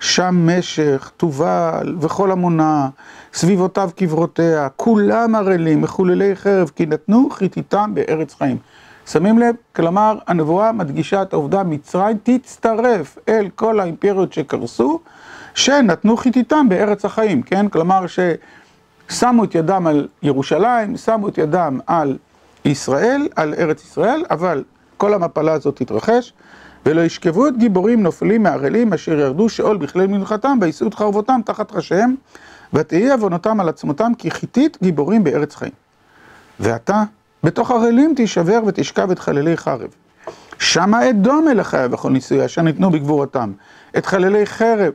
שם 0.00 0.46
משך, 0.46 1.10
תובל 1.16 1.96
וכל 2.00 2.30
המונה, 2.30 2.88
סביבותיו 3.34 3.90
קברותיה, 3.96 4.68
כולם 4.76 5.34
ערלים 5.34 5.80
מחוללי 5.80 6.36
חרב, 6.36 6.70
כי 6.76 6.86
נתנו 6.86 7.30
חיתיתם 7.30 7.90
בארץ 7.94 8.34
חיים. 8.34 8.56
שמים 9.06 9.38
לב? 9.38 9.54
כלומר, 9.76 10.18
הנבואה 10.26 10.72
מדגישה 10.72 11.22
את 11.22 11.32
העובדה, 11.32 11.62
מצרים 11.62 12.18
תצטרף 12.22 13.18
אל 13.28 13.48
כל 13.54 13.80
האימפריות 13.80 14.32
שקרסו, 14.32 15.00
שנתנו 15.54 16.16
חיתיתם 16.16 16.66
בארץ 16.68 17.04
החיים, 17.04 17.42
כן? 17.42 17.68
כלומר, 17.68 18.06
ש... 18.06 18.18
שמו 19.08 19.44
את 19.44 19.54
ידם 19.54 19.86
על 19.86 20.08
ירושלים, 20.22 20.96
שמו 20.96 21.28
את 21.28 21.38
ידם 21.38 21.78
על 21.86 22.16
ישראל, 22.64 23.28
על 23.36 23.54
ארץ 23.58 23.84
ישראל, 23.84 24.24
אבל 24.30 24.64
כל 24.96 25.14
המפלה 25.14 25.52
הזאת 25.52 25.76
תתרחש, 25.76 26.32
ולא 26.86 27.00
ישכבו 27.00 27.48
את 27.48 27.58
גיבורים 27.58 28.02
נופלים 28.02 28.42
מערלים 28.42 28.92
אשר 28.92 29.18
ירדו 29.18 29.48
שאול 29.48 29.76
בכלי 29.76 30.06
מלכתם, 30.06 30.58
ויישאו 30.60 30.88
את 30.88 30.94
חרבותם 30.94 31.40
תחת 31.44 31.72
ראשיהם, 31.72 32.14
ותהי 32.72 33.10
עוונותם 33.10 33.60
על 33.60 33.68
עצמותם, 33.68 34.12
כי 34.18 34.30
חיתית 34.30 34.78
גיבורים 34.82 35.24
בארץ 35.24 35.54
חיים. 35.54 35.72
ועתה, 36.60 37.02
בתוך 37.44 37.70
ערלים 37.70 38.14
תישבר 38.16 38.60
ותשכב 38.66 39.10
את 39.10 39.18
חללי 39.18 39.56
חרב. 39.56 39.88
שמה 40.58 41.10
אדום 41.10 41.48
אל 41.48 41.60
החיה 41.60 41.88
וכל 41.90 42.10
ניסוי 42.10 42.44
אשר 42.44 42.62
ניתנו 42.62 42.90
בגבורתם, 42.90 43.52
את 43.98 44.06
חללי 44.06 44.46
חרב, 44.46 44.92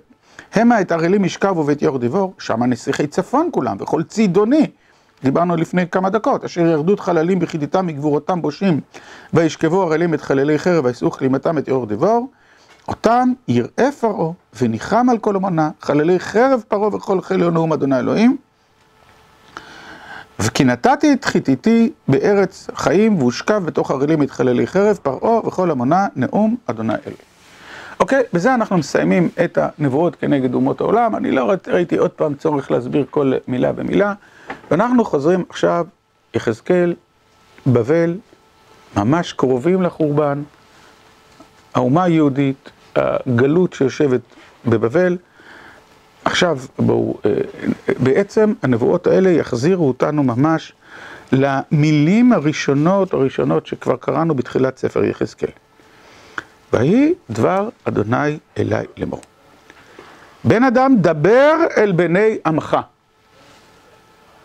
המה 0.53 0.81
את 0.81 0.91
ערלים 0.91 1.25
ישכבו 1.25 1.65
ואת 1.65 1.81
יור 1.81 1.99
דבור, 1.99 2.33
שמה 2.39 2.65
נסיכי 2.65 3.07
צפון 3.07 3.49
כולם, 3.51 3.77
וכל 3.79 4.03
צידוני. 4.03 4.67
דיברנו 5.23 5.55
לפני 5.55 5.87
כמה 5.87 6.09
דקות, 6.09 6.43
אשר 6.43 6.61
ירדו 6.61 6.93
את 6.93 6.99
חללים 6.99 7.39
בחידיתם 7.39 7.87
מגבורתם 7.87 8.41
בושים, 8.41 8.79
וישכבו 9.33 9.81
ערלים 9.81 10.13
את 10.13 10.21
חללי 10.21 10.59
חרב, 10.59 10.85
וישאו 10.85 11.11
כלימתם 11.11 11.57
את 11.57 11.67
יור 11.67 11.85
דבור. 11.85 12.29
אותם 12.87 13.33
יראה 13.47 13.91
פרעה, 13.99 14.31
וניחם 14.61 15.09
על 15.09 15.17
כל 15.17 15.35
המונה, 15.35 15.69
חללי 15.81 16.19
חרב 16.19 16.63
פרעה 16.67 16.95
וכל 16.95 17.21
חיל 17.21 17.49
נאום 17.49 17.73
אדוני 17.73 17.99
אלוהים. 17.99 18.37
וכי 20.39 20.63
נתתי 20.63 21.13
את 21.13 21.25
חיתיתי 21.25 21.91
בארץ 22.07 22.67
חיים, 22.75 23.17
והושכב 23.17 23.63
בתוך 23.65 23.91
ערלים 23.91 24.23
את 24.23 24.31
חללי 24.31 24.67
חרב, 24.67 24.99
פרעה 25.03 25.47
וכל 25.47 25.71
המונה, 25.71 26.07
נאום 26.15 26.55
אדוני 26.65 26.93
אלוהים. 26.93 27.28
אוקיי, 27.99 28.23
בזה 28.33 28.53
אנחנו 28.53 28.77
מסיימים 28.77 29.29
את 29.43 29.57
הנבואות 29.61 30.15
כנגד 30.15 30.53
אומות 30.53 30.81
העולם. 30.81 31.15
אני 31.15 31.31
לא 31.31 31.53
ראיתי 31.67 31.97
עוד 31.97 32.11
פעם 32.11 32.33
צורך 32.35 32.71
להסביר 32.71 33.05
כל 33.09 33.33
מילה 33.47 33.71
ומילה. 33.75 34.13
ואנחנו 34.71 35.05
חוזרים 35.05 35.43
עכשיו, 35.49 35.85
יחזקאל, 36.33 36.95
בבל, 37.67 38.17
ממש 38.97 39.33
קרובים 39.33 39.81
לחורבן, 39.81 40.43
האומה 41.73 42.03
היהודית, 42.03 42.71
הגלות 42.95 43.73
שיושבת 43.73 44.21
בבבל. 44.65 45.17
עכשיו, 46.25 46.59
בואו, 46.79 47.17
אה, 47.25 47.31
בעצם 47.99 48.53
הנבואות 48.63 49.07
האלה 49.07 49.29
יחזירו 49.29 49.87
אותנו 49.87 50.23
ממש 50.23 50.73
למילים 51.31 52.33
הראשונות, 52.33 53.13
הראשונות 53.13 53.67
שכבר 53.67 53.95
קראנו 53.95 54.35
בתחילת 54.35 54.77
ספר 54.77 55.03
יחזקאל. 55.03 55.49
ויהי 56.73 57.13
דבר 57.29 57.69
אדוני 57.83 58.37
אלי 58.57 58.85
לאמור. 58.97 59.21
בן 60.43 60.63
אדם, 60.63 60.95
דבר 61.01 61.53
אל 61.77 61.91
בני 61.91 62.37
עמך. 62.45 62.77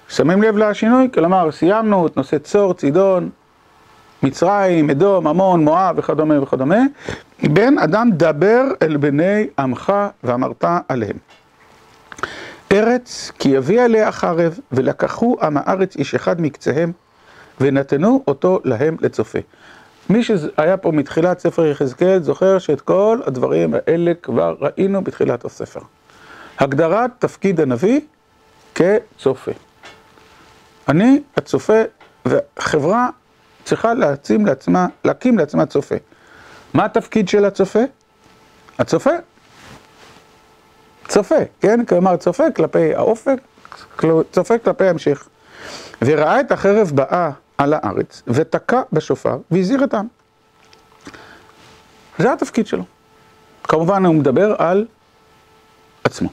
שמים 0.08 0.42
לב 0.42 0.56
לשינוי? 0.56 1.08
כלומר, 1.14 1.50
סיימנו 1.52 2.06
את 2.06 2.16
נושא 2.16 2.38
צור, 2.38 2.74
צידון, 2.74 3.30
מצרים, 4.22 4.90
אדום, 4.90 5.26
עמון, 5.26 5.64
מואב 5.64 5.98
וכדומה 5.98 6.42
וכדומה. 6.42 6.80
בן 7.42 7.78
אדם, 7.78 8.10
דבר 8.12 8.62
אל 8.82 8.96
בני 8.96 9.46
עמך 9.58 9.92
ואמרת 10.24 10.64
עליהם. 10.88 11.16
ארץ, 12.72 13.32
כי 13.38 13.48
יביא 13.48 13.82
עליה 13.82 14.12
חרב, 14.12 14.58
ולקחו 14.72 15.36
עם 15.42 15.56
הארץ 15.56 15.96
איש 15.96 16.14
אחד 16.14 16.40
מקצהם, 16.40 16.92
ונתנו 17.60 18.24
אותו 18.28 18.60
להם 18.64 18.96
לצופה. 19.00 19.38
מי 20.10 20.22
שהיה 20.22 20.76
פה 20.76 20.92
מתחילת 20.92 21.38
ספר 21.38 21.66
יחזקאל 21.66 22.22
זוכר 22.22 22.58
שאת 22.58 22.80
כל 22.80 23.20
הדברים 23.26 23.74
האלה 23.74 24.12
כבר 24.22 24.56
ראינו 24.60 25.04
בתחילת 25.04 25.44
הספר. 25.44 25.80
הגדרת 26.58 27.10
תפקיד 27.18 27.60
הנביא 27.60 28.00
כצופה. 28.74 29.52
אני 30.88 31.22
הצופה, 31.36 31.82
וחברה 32.26 33.08
צריכה 33.64 33.94
להקים 33.94 34.46
לעצמה, 34.46 34.86
להקים 35.04 35.38
לעצמה 35.38 35.66
צופה. 35.66 35.94
מה 36.74 36.84
התפקיד 36.84 37.28
של 37.28 37.44
הצופה? 37.44 37.82
הצופה. 38.78 39.10
צופה, 41.08 41.34
כן? 41.60 41.84
כלומר 41.84 42.16
צופה 42.16 42.50
כלפי 42.56 42.94
האופק, 42.94 43.36
צופה 44.32 44.58
כלפי 44.58 44.86
ההמשך. 44.86 45.28
וראה 46.02 46.40
את 46.40 46.52
החרב 46.52 46.90
באה 46.94 47.30
על 47.58 47.74
הארץ, 47.74 48.22
ותקע 48.26 48.82
בשופר, 48.92 49.38
והזהיר 49.50 49.84
את 49.84 49.94
העם. 49.94 50.06
זה 52.18 52.32
התפקיד 52.32 52.66
שלו. 52.66 52.84
כמובן 53.62 54.04
הוא 54.04 54.14
מדבר 54.14 54.54
על 54.58 54.86
עצמו. 56.04 56.28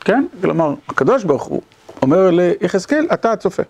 כן? 0.00 0.26
כלומר, 0.40 0.74
הקדוש 0.88 1.24
ברוך 1.24 1.42
הוא 1.42 1.62
אומר 2.02 2.30
ליחזקאל, 2.30 3.06
אתה 3.12 3.32
הצופה. 3.32 3.62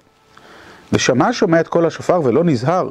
ושמע 0.92 1.28
שומע 1.32 1.60
את 1.60 1.68
קול 1.68 1.86
השופר 1.86 2.20
ולא 2.24 2.44
נזהר, 2.44 2.90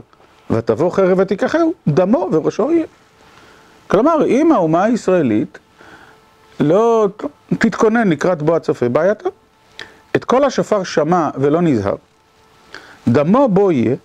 ותבוא 0.50 0.92
חרב 0.92 1.20
ותיקחהו, 1.20 1.74
דמו 1.88 2.30
וראשו 2.32 2.72
יהיה. 2.72 2.86
כלומר, 3.88 4.26
אם 4.26 4.52
האומה 4.52 4.84
הישראלית 4.84 5.60
לא 6.60 7.08
תתכונן 7.60 8.10
לקראת 8.10 8.42
בוא 8.42 8.56
הצופה, 8.56 8.90
בעייתה. 8.90 9.30
את 10.16 10.26
כל 10.26 10.44
השופר 10.44 10.84
שמע 10.84 11.30
ולא 11.36 11.62
נזהר, 11.62 11.96
דמו 13.10 13.48
בו 13.48 13.72
יהיה, 13.72 13.96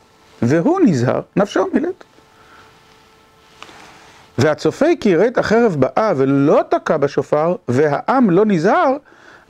והוא 0.42 0.80
נזהר, 0.80 1.20
נפשו 1.36 1.66
מילט. 1.72 2.04
והצופה 4.38 4.86
כי 5.00 5.08
יראה 5.08 5.26
את 5.26 5.38
החרב 5.38 5.76
באה 5.78 6.12
ולא 6.16 6.60
תקע 6.68 6.96
בשופר, 6.96 7.54
והעם 7.68 8.30
לא 8.30 8.44
נזהר, 8.46 8.96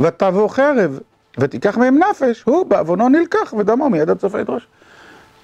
ותבוא 0.01 0.49
חרב, 0.49 0.99
ותיקח 1.39 1.79
מהם 1.79 1.99
נפש, 1.99 2.43
הוא 2.43 2.67
בעוונו 2.67 3.09
נלקח, 3.09 3.55
ודמו 3.59 3.91
מיד 3.91 4.11
הצופה 4.11 4.41
ידרוש. 4.41 4.67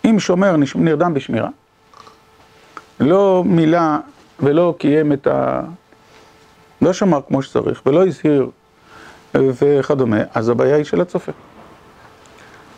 אם 0.04 0.18
שומר 0.18 0.56
נרדם 0.74 1.14
בשמירה, 1.14 1.48
לא 3.00 3.42
מילא 3.46 3.80
ולא 4.40 4.74
קיים 4.78 5.12
את 5.12 5.26
ה... 5.26 5.60
לא 6.82 6.92
שמר 6.92 7.20
כמו 7.28 7.42
שצריך, 7.42 7.82
ולא 7.86 8.06
הזהיר 8.06 8.50
וכדומה, 9.34 10.16
אז 10.34 10.48
הבעיה 10.48 10.76
היא 10.76 10.84
של 10.84 11.00
הצופה. 11.00 11.32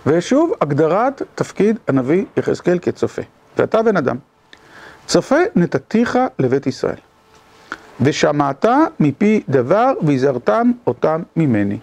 ושוב, 0.07 0.53
הגדרת 0.61 1.23
תפקיד 1.35 1.79
הנביא 1.89 2.25
יחזקאל 2.37 2.79
כצופה. 2.79 3.23
ואתה 3.59 3.83
בן 3.83 3.97
אדם, 3.97 4.17
צופה 5.07 5.37
נתתיך 5.57 6.19
לבית 6.39 6.67
ישראל, 6.67 6.97
ושמעת 8.01 8.65
מפי 9.01 9.43
דבר 9.49 9.93
והזהרתם 10.03 10.71
אותם 10.87 11.23
ממני. 11.37 11.79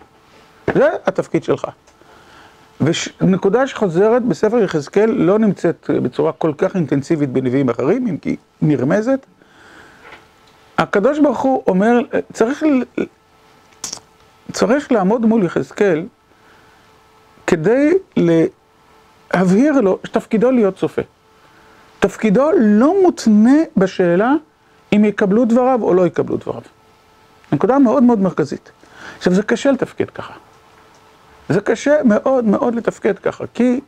זה 0.74 0.90
התפקיד 1.06 1.44
שלך. 1.44 1.68
ונקודה 2.82 3.68
שחוזרת 3.68 4.24
בספר 4.24 4.58
יחזקאל 4.58 5.10
לא 5.12 5.40
נמצאת 5.40 5.90
בצורה 6.04 6.32
כל 6.32 6.54
כך 6.58 6.76
אינטנסיבית 6.76 7.30
בנביאים 7.30 7.70
אחרים, 7.70 8.08
אם 8.08 8.18
כי 8.18 8.36
נרמזת. 8.62 9.26
הקדוש 10.78 11.20
ברוך 11.20 11.40
הוא 11.40 11.64
אומר, 11.68 12.00
צריך, 12.34 12.64
צריך 14.52 14.92
לעמוד 14.92 15.26
מול 15.26 15.44
יחזקאל 15.44 16.06
כדי 17.50 17.94
להבהיר 19.34 19.82
לו 19.82 20.00
שתפקידו 20.04 20.52
להיות 20.52 20.76
צופה. 20.76 21.02
תפקידו 22.00 22.50
לא 22.60 23.02
מותנה 23.02 23.58
בשאלה 23.78 24.34
אם 24.96 25.06
יקבלו 25.06 25.46
דבריו 25.46 25.80
או 25.82 25.94
לא 25.94 26.08
יקבלו 26.08 26.38
דבריו. 26.38 26.62
נקודה 27.52 27.80
מאוד 27.80 28.04
מאוד 28.04 28.20
מרכזית. 28.20 28.72
עכשיו 29.18 29.34
זה 29.34 29.44
קשה 29.44 29.72
לתפקד 29.72 30.10
ככה. 30.10 30.34
זה 31.50 31.62
קשה 31.62 31.96
מאוד 32.06 32.46
מאוד 32.46 32.76
לתפקד 32.76 33.20
ככה, 33.20 33.44
כי 33.54 33.80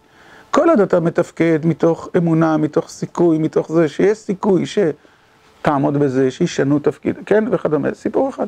כל 0.51 0.69
עוד 0.69 0.79
אתה 0.79 0.99
מתפקד 0.99 1.59
מתוך 1.63 2.09
אמונה, 2.17 2.57
מתוך 2.57 2.89
סיכוי, 2.89 3.37
מתוך 3.37 3.71
זה 3.71 3.87
שיש 3.87 4.17
סיכוי 4.17 4.63
שתעמוד 4.65 5.97
בזה, 5.97 6.31
שישנו 6.31 6.79
תפקיד, 6.79 7.15
כן, 7.25 7.43
וכדומה, 7.51 7.93
סיפור 7.93 8.29
אחד. 8.29 8.47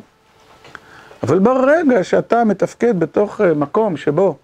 אבל 1.24 1.40
ברגע 1.40 2.04
שאתה 2.04 2.44
מתפקד 2.44 3.00
בתוך 3.00 3.42
אה, 3.42 3.54
מקום 3.54 3.98
שבו 3.98 4.38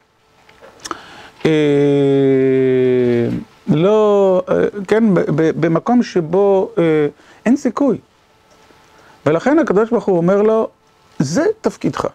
לא, 3.68 4.42
אה, 4.50 4.56
כן, 4.88 5.04
במקום 5.36 6.04
שבו 6.04 6.72
אה, 6.78 7.08
אין 7.46 7.58
סיכוי. 7.58 7.98
ולכן 9.26 9.60
הקדוש 9.60 9.90
ברוך 9.90 10.06
הוא 10.06 10.18
אומר 10.18 10.42
לו, 10.42 10.70
זה 11.20 11.46
תפקידך. 11.62 12.08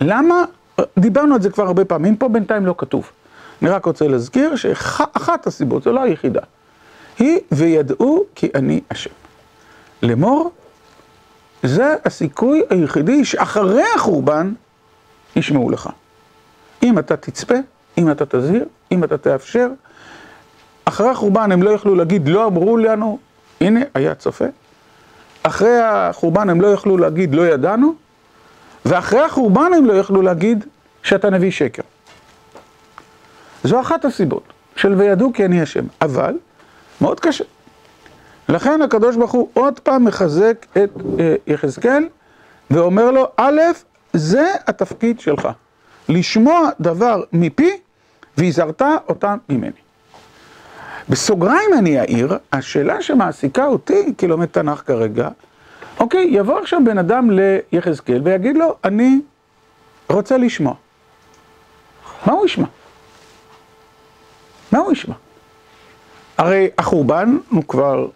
למה? 0.00 0.44
דיברנו 0.98 1.34
על 1.34 1.42
זה 1.42 1.50
כבר 1.50 1.66
הרבה 1.66 1.84
פעמים, 1.84 2.16
פה 2.16 2.28
בינתיים 2.28 2.66
לא 2.66 2.74
כתוב. 2.78 3.10
אני 3.62 3.70
רק 3.70 3.84
רוצה 3.84 4.08
להזכיר 4.08 4.56
שאחת 4.56 5.46
הסיבות, 5.46 5.82
זו 5.82 5.92
לא 5.92 6.02
היחידה, 6.02 6.40
היא 7.18 7.38
וידעו 7.52 8.24
כי 8.34 8.48
אני 8.54 8.80
אשם. 8.88 9.10
לאמור, 10.02 10.50
זה 11.62 11.94
הסיכוי 12.04 12.62
היחידי 12.70 13.24
שאחרי 13.24 13.84
החורבן 13.96 14.52
ישמעו 15.36 15.70
לך. 15.70 15.88
אם 16.82 16.98
אתה 16.98 17.16
תצפה, 17.16 17.54
אם 17.98 18.10
אתה 18.10 18.24
תזהיר, 18.26 18.64
אם 18.92 19.04
אתה 19.04 19.18
תאפשר, 19.18 19.68
אחרי 20.84 21.08
החורבן 21.08 21.52
הם 21.52 21.62
לא 21.62 21.70
יכלו 21.70 21.94
להגיד, 21.94 22.28
לא 22.28 22.46
אמרו 22.46 22.76
לנו, 22.76 23.18
הנה, 23.60 23.80
היה 23.94 24.14
צופה. 24.14 24.44
אחרי 25.42 25.80
החורבן 25.80 26.50
הם 26.50 26.60
לא 26.60 26.66
יכלו 26.66 26.98
להגיד, 26.98 27.34
לא 27.34 27.46
ידענו. 27.46 27.94
ואחרי 28.84 29.20
החורבן 29.20 29.70
הם 29.76 29.86
לא 29.86 29.92
יכלו 29.92 30.22
להגיד 30.22 30.64
שאתה 31.02 31.30
נביא 31.30 31.50
שקר. 31.50 31.82
זו 33.64 33.80
אחת 33.80 34.04
הסיבות 34.04 34.52
של 34.76 34.92
וידעו 34.92 35.32
כי 35.32 35.44
אני 35.44 35.62
השם, 35.62 35.84
אבל 36.00 36.38
מאוד 37.00 37.20
קשה. 37.20 37.44
לכן 38.48 38.82
הקדוש 38.82 39.16
ברוך 39.16 39.32
הוא 39.32 39.48
עוד 39.54 39.80
פעם 39.80 40.04
מחזק 40.04 40.66
את 40.72 40.90
אה, 41.18 41.34
יחזקאל 41.46 42.08
ואומר 42.70 43.10
לו, 43.10 43.26
א', 43.36 43.60
זה 44.12 44.52
התפקיד 44.66 45.20
שלך, 45.20 45.48
לשמוע 46.08 46.68
דבר 46.80 47.22
מפי 47.32 47.70
והזהרת 48.36 48.82
אותם 49.08 49.36
ממני. 49.48 49.70
בסוגריים 51.08 51.70
אני 51.78 52.00
אעיר, 52.00 52.38
השאלה 52.52 53.02
שמעסיקה 53.02 53.66
אותי 53.66 54.14
כלומד 54.18 54.46
תנ"ך 54.46 54.82
כרגע, 54.86 55.28
אוקיי, 56.00 56.26
יבוא 56.30 56.58
עכשיו 56.58 56.80
בן 56.84 56.98
אדם 56.98 57.30
ליחזקאל 57.72 58.20
ויגיד 58.24 58.56
לו, 58.56 58.76
אני 58.84 59.20
רוצה 60.10 60.36
לשמוע. 60.36 60.74
מה 62.26 62.32
הוא 62.32 62.46
ישמע? 62.46 62.66
מה 64.72 64.78
הוא 64.78 64.92
ישמע? 64.92 65.14
הרי 66.38 66.68
החורבן 66.78 67.38
הוא 67.50 67.62
כבר, 67.68 68.06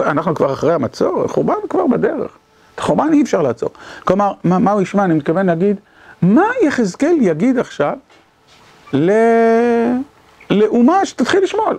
אנחנו 0.00 0.34
כבר 0.34 0.52
אחרי 0.52 0.74
המצור, 0.74 1.24
החורבן 1.24 1.54
כבר 1.68 1.86
בדרך. 1.86 2.30
את 2.74 2.78
החורבן 2.78 3.12
אי 3.12 3.22
אפשר 3.22 3.42
לעצור. 3.42 3.70
כלומר, 4.04 4.32
מה, 4.44 4.58
מה 4.58 4.72
הוא 4.72 4.82
ישמע? 4.82 5.04
אני 5.04 5.14
מתכוון 5.14 5.46
להגיד, 5.46 5.76
מה 6.22 6.46
יחזקאל 6.62 7.16
יגיד 7.20 7.58
עכשיו 7.58 7.96
ל... 8.92 9.12
לאומה 10.50 11.06
שתתחיל 11.06 11.42
לשמוע 11.42 11.72
לו? 11.72 11.78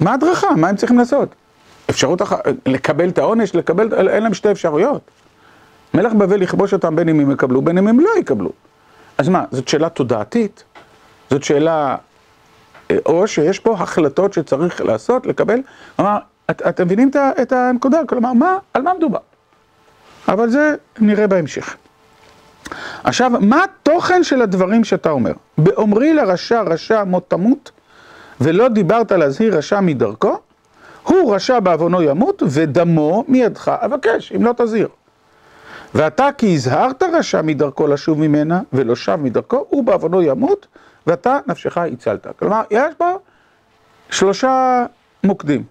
מה 0.00 0.14
הדרכה? 0.14 0.54
מה 0.56 0.68
הם 0.68 0.76
צריכים 0.76 0.98
לעשות? 0.98 1.34
אפשרות 1.90 2.22
אחת, 2.22 2.38
לקבל 2.66 3.08
את 3.08 3.18
העונש, 3.18 3.54
לקבל, 3.54 4.08
אין 4.08 4.22
להם 4.22 4.34
שתי 4.34 4.50
אפשרויות. 4.50 5.10
מלך 5.94 6.12
בבל 6.12 6.42
יכבוש 6.42 6.72
אותם 6.72 6.96
בין 6.96 7.08
אם 7.08 7.20
הם 7.20 7.30
יקבלו, 7.30 7.62
בין 7.62 7.78
אם 7.78 7.88
הם 7.88 8.00
לא 8.00 8.10
יקבלו. 8.18 8.50
אז 9.18 9.28
מה, 9.28 9.44
זאת 9.50 9.68
שאלה 9.68 9.88
תודעתית? 9.88 10.64
זאת 11.30 11.42
שאלה, 11.42 11.96
או 13.06 13.26
שיש 13.26 13.58
פה 13.58 13.74
החלטות 13.74 14.32
שצריך 14.32 14.80
לעשות, 14.80 15.26
לקבל? 15.26 15.60
כלומר, 15.96 16.18
את, 16.50 16.62
אתם 16.68 16.84
מבינים 16.84 17.10
את 17.42 17.52
הנקודה? 17.52 18.00
כלומר, 18.08 18.32
מה, 18.32 18.58
על 18.74 18.82
מה 18.82 18.94
מדובר? 18.94 19.18
אבל 20.28 20.50
זה 20.50 20.74
נראה 20.98 21.26
בהמשך. 21.26 21.76
עכשיו, 23.04 23.32
מה 23.40 23.64
התוכן 23.64 24.24
של 24.24 24.42
הדברים 24.42 24.84
שאתה 24.84 25.10
אומר? 25.10 25.32
באומרי 25.58 26.14
לרשע 26.14 26.62
רשע 26.62 27.04
מות 27.04 27.30
תמות, 27.30 27.70
ולא 28.40 28.68
דיברת 28.68 29.12
להזהיר 29.12 29.56
רשע 29.58 29.80
מדרכו, 29.80 30.38
הוא 31.02 31.34
רשע 31.34 31.60
בעוונו 31.60 32.02
ימות, 32.02 32.42
ודמו 32.46 33.24
מידך 33.28 33.68
אבקש, 33.68 34.32
אם 34.32 34.44
לא 34.44 34.52
תזהיר. 34.56 34.88
ואתה 35.94 36.28
כי 36.38 36.54
הזהרת 36.54 37.02
רשע 37.02 37.42
מדרכו 37.42 37.86
לשוב 37.86 38.18
ממנה, 38.18 38.60
ולא 38.72 38.96
שב 38.96 39.16
מדרכו, 39.16 39.66
הוא 39.68 39.84
בעוונו 39.84 40.22
ימות, 40.22 40.66
ואתה 41.06 41.38
נפשך 41.46 41.78
הצלת. 41.78 42.26
כלומר, 42.38 42.62
יש 42.70 42.94
פה 42.98 43.12
שלושה 44.10 44.86
מוקדים. 45.24 45.64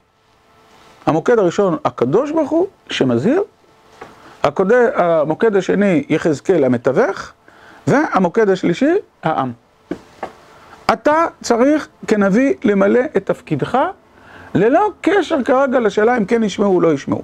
המוקד 1.06 1.40
הראשון, 1.40 1.78
הקדוש 1.86 2.32
ברוך 2.32 2.50
הוא, 2.50 2.68
שמזהיר, 2.90 3.44
המוקד 4.96 5.56
השני, 5.56 6.04
יחזקאל 6.10 6.64
המתווך, 6.64 7.34
והמוקד 7.88 8.50
השלישי, 8.50 8.94
העם. 9.24 9.52
אתה 10.94 11.26
צריך 11.44 11.88
כנביא 12.08 12.54
למלא 12.64 13.00
את 13.18 13.26
תפקידך, 13.26 13.78
ללא 14.56 14.92
קשר 15.02 15.44
כרגע 15.44 15.80
לשאלה 15.80 16.18
אם 16.18 16.26
כן 16.26 16.44
ישמעו 16.44 16.76
או 16.76 16.82
לא 16.82 16.94
ישמעו. 16.94 17.22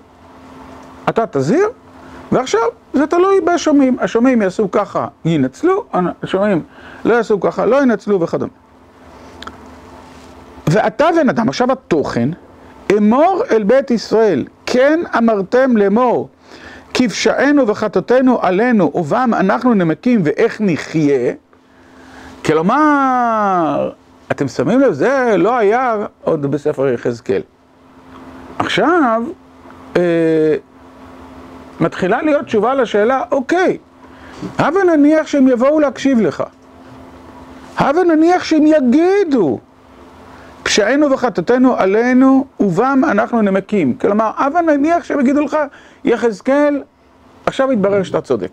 אתה 1.09 1.27
תזהיר, 1.31 1.67
ועכשיו 2.31 2.61
זה 2.93 3.07
תלוי 3.07 3.41
בשומעים, 3.41 3.97
השומעים 3.99 4.41
יעשו 4.41 4.71
ככה, 4.71 5.07
ינצלו, 5.25 5.85
השומעים 6.23 6.63
לא 7.05 7.13
יעשו 7.13 7.39
ככה, 7.39 7.65
לא 7.65 7.81
ינצלו 7.81 8.21
וכדומה. 8.21 8.53
ואתה 10.67 11.05
בן 11.15 11.29
אדם, 11.29 11.49
עכשיו 11.49 11.71
התוכן, 11.71 12.29
אמור 12.97 13.43
אל 13.51 13.63
בית 13.63 13.91
ישראל, 13.91 14.45
כן 14.65 14.99
אמרתם 15.17 15.77
לאמור, 15.77 16.29
כפשענו 17.03 17.67
וחטאותינו 17.67 18.41
עלינו, 18.41 18.91
ובם 18.95 19.31
אנחנו 19.33 19.73
נמקים 19.73 20.21
ואיך 20.23 20.57
נחיה. 20.61 21.33
כלומר, 22.45 23.91
אתם 24.31 24.47
שמים 24.47 24.79
לב, 24.79 24.91
זה 24.93 25.35
לא 25.37 25.57
היה 25.57 25.95
עוד 26.23 26.51
בספר 26.51 26.87
יחזקאל. 26.87 27.41
עכשיו, 28.59 29.23
אה, 29.97 30.01
מתחילה 31.79 32.21
להיות 32.21 32.45
תשובה 32.45 32.73
לשאלה, 32.73 33.23
אוקיי, 33.31 33.77
הבה 34.57 34.83
נניח 34.83 35.27
שהם 35.27 35.47
יבואו 35.47 35.79
להקשיב 35.79 36.19
לך. 36.19 36.43
הבה 37.77 38.03
נניח 38.03 38.43
שהם 38.43 38.63
יגידו, 38.65 39.59
פשענו 40.63 41.11
וחטאתנו 41.11 41.77
עלינו, 41.77 42.45
ובם 42.59 43.01
אנחנו 43.11 43.41
נמקים. 43.41 43.93
כלומר, 43.93 44.31
הבה 44.37 44.61
נניח 44.61 45.03
שהם 45.03 45.19
יגידו 45.19 45.41
לך, 45.41 45.57
יחזקאל, 46.03 46.81
עכשיו 47.45 47.67
מתברר 47.67 48.03
שאתה 48.03 48.21
צודק. 48.21 48.51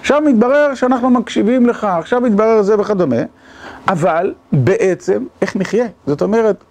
עכשיו 0.00 0.20
מתברר 0.20 0.74
שאנחנו 0.74 1.10
מקשיבים 1.10 1.66
לך, 1.66 1.84
עכשיו 1.84 2.20
מתברר 2.20 2.62
זה 2.62 2.80
וכדומה, 2.80 3.16
אבל 3.88 4.34
בעצם, 4.52 5.26
איך 5.42 5.56
נחיה? 5.56 5.86
זאת 6.06 6.22
אומרת, 6.22 6.64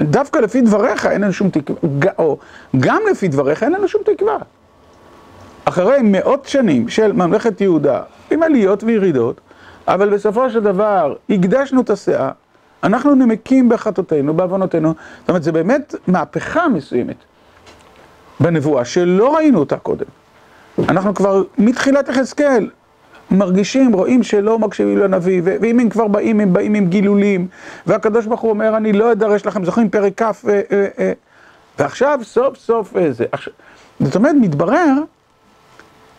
דווקא 0.00 0.38
לפי 0.38 0.60
דבריך 0.60 1.06
אין 1.06 1.20
לנו 1.20 1.32
שום 1.32 1.50
תקווה, 1.50 2.10
או 2.18 2.38
גם 2.80 3.02
לפי 3.10 3.28
דבריך 3.28 3.62
אין 3.62 3.72
לנו 3.72 3.88
שום 3.88 4.02
תקווה. 4.04 4.36
אחרי 5.64 5.98
מאות 6.02 6.46
שנים 6.46 6.88
של 6.88 7.12
ממלכת 7.12 7.60
יהודה, 7.60 8.02
עם 8.30 8.42
עליות 8.42 8.84
וירידות, 8.84 9.40
אבל 9.88 10.14
בסופו 10.14 10.50
של 10.50 10.60
דבר 10.60 11.14
הקדשנו 11.30 11.80
את 11.80 11.90
הסאה, 11.90 12.30
אנחנו 12.82 13.14
נמקים 13.14 13.68
בחטאותינו, 13.68 14.34
בעוונותינו, 14.34 14.94
זאת 15.20 15.28
אומרת, 15.28 15.42
זה 15.42 15.52
באמת 15.52 15.94
מהפכה 16.06 16.68
מסוימת 16.68 17.16
בנבואה, 18.40 18.84
שלא 18.84 19.36
ראינו 19.36 19.58
אותה 19.58 19.76
קודם. 19.76 20.04
אנחנו 20.88 21.14
כבר 21.14 21.42
מתחילת 21.58 22.08
יחזקאל 22.08 22.70
מרגישים, 23.30 23.92
רואים 23.92 24.22
שלא 24.22 24.58
מקשיבים 24.58 24.98
לנביא, 24.98 25.40
ואם 25.44 25.80
הם 25.80 25.88
כבר 25.88 26.06
באים, 26.06 26.40
הם 26.40 26.52
באים 26.52 26.74
עם 26.74 26.86
גילולים, 26.86 27.46
והקדוש 27.86 28.26
ברוך 28.26 28.40
הוא 28.40 28.50
אומר, 28.50 28.76
אני 28.76 28.92
לא 28.92 29.12
אדרש 29.12 29.46
לכם, 29.46 29.64
זוכרים 29.64 29.90
פרק 29.90 30.22
כ', 30.22 30.44
ועכשיו 31.78 32.20
סוף 32.22 32.56
סוף 32.56 32.94
זה. 33.10 33.24
זאת 34.00 34.16
אומרת, 34.16 34.34
מתברר 34.40 34.92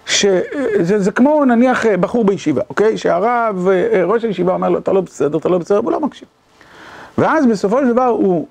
שזה 0.06 1.12
כמו 1.16 1.46
נניח 1.46 1.86
בחור 1.86 2.24
בישיבה, 2.24 2.62
אוקיי? 2.70 2.98
שהרב, 2.98 3.68
ראש 4.04 4.24
הישיבה 4.24 4.54
אומר 4.54 4.70
לו, 4.70 4.80
אתה 4.80 4.94
לא 4.94 5.02
בסדר, 5.02 5.38
אתה 5.38 5.50
לא 5.50 5.58
בסדר, 5.58 5.78
הוא 5.78 5.92
לא 5.92 6.00
מקשיב. 6.00 6.28
ואז 7.18 7.46
בסופו 7.46 7.80
של 7.80 7.94
דבר 7.94 8.06
הוא 8.06 8.48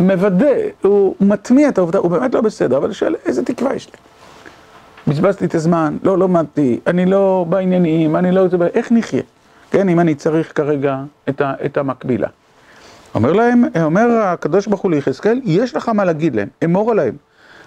מוודא, 0.00 0.54
הוא 0.82 1.14
מטמיע 1.20 1.68
את 1.68 1.78
העובדה, 1.78 1.98
הוא 1.98 2.10
באמת 2.10 2.34
לא 2.34 2.40
בסדר, 2.40 2.76
אבל 2.76 2.92
שואל, 2.92 3.14
איזה 3.26 3.44
תקווה 3.44 3.74
יש 3.74 3.86
לי? 3.86 3.92
בזבזתי 5.06 5.44
את 5.44 5.54
הזמן, 5.54 5.96
לא 6.02 6.18
למדתי, 6.18 6.80
אני 6.86 7.06
לא 7.06 7.46
בעניינים, 7.48 8.16
אני 8.16 8.32
לא... 8.32 8.46
איך 8.74 8.92
נחיה? 8.92 9.22
כן, 9.70 9.88
אם 9.88 10.00
אני 10.00 10.14
צריך 10.14 10.52
כרגע 10.54 10.98
את, 11.28 11.40
ה, 11.40 11.52
את 11.64 11.76
המקבילה. 11.76 12.28
אומר 13.14 13.32
להם, 13.32 13.64
אומר 13.82 14.10
הקדוש 14.10 14.66
ברוך 14.66 14.80
הוא 14.80 14.90
ליחזקאל, 14.90 15.40
יש 15.44 15.76
לך 15.76 15.88
מה 15.88 16.04
להגיד 16.04 16.36
להם, 16.36 16.48
אמור 16.64 16.90
עליהם. 16.90 17.16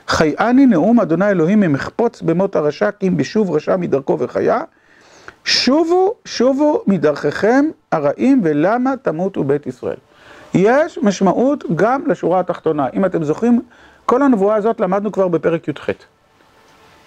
חייאני 0.08 0.66
נאום 0.66 1.00
אדוני 1.00 1.30
אלוהים 1.30 1.60
ממחפוץ 1.60 2.22
במות 2.22 2.56
הרשע, 2.56 2.92
כי 2.92 3.08
אם 3.08 3.18
בשוב 3.18 3.52
רשע 3.52 3.78
מדרכו 3.78 4.20
וחיה, 4.20 4.62
שובו, 5.46 6.14
שובו 6.26 6.84
מדרככם 6.88 7.66
הרעים, 7.92 8.42
ולמה 8.44 8.94
תמותו 9.02 9.44
בית 9.44 9.68
ישראל. 9.68 9.98
יש 10.54 10.98
משמעות 11.02 11.64
גם 11.76 12.02
לשורה 12.08 12.40
התחתונה. 12.40 12.88
אם 12.94 13.06
אתם 13.06 13.24
זוכרים, 13.24 13.62
כל 14.06 14.22
הנבואה 14.22 14.56
הזאת 14.56 14.80
למדנו 14.80 15.12
כבר 15.12 15.28
בפרק 15.28 15.68
י"ח. 15.68 15.90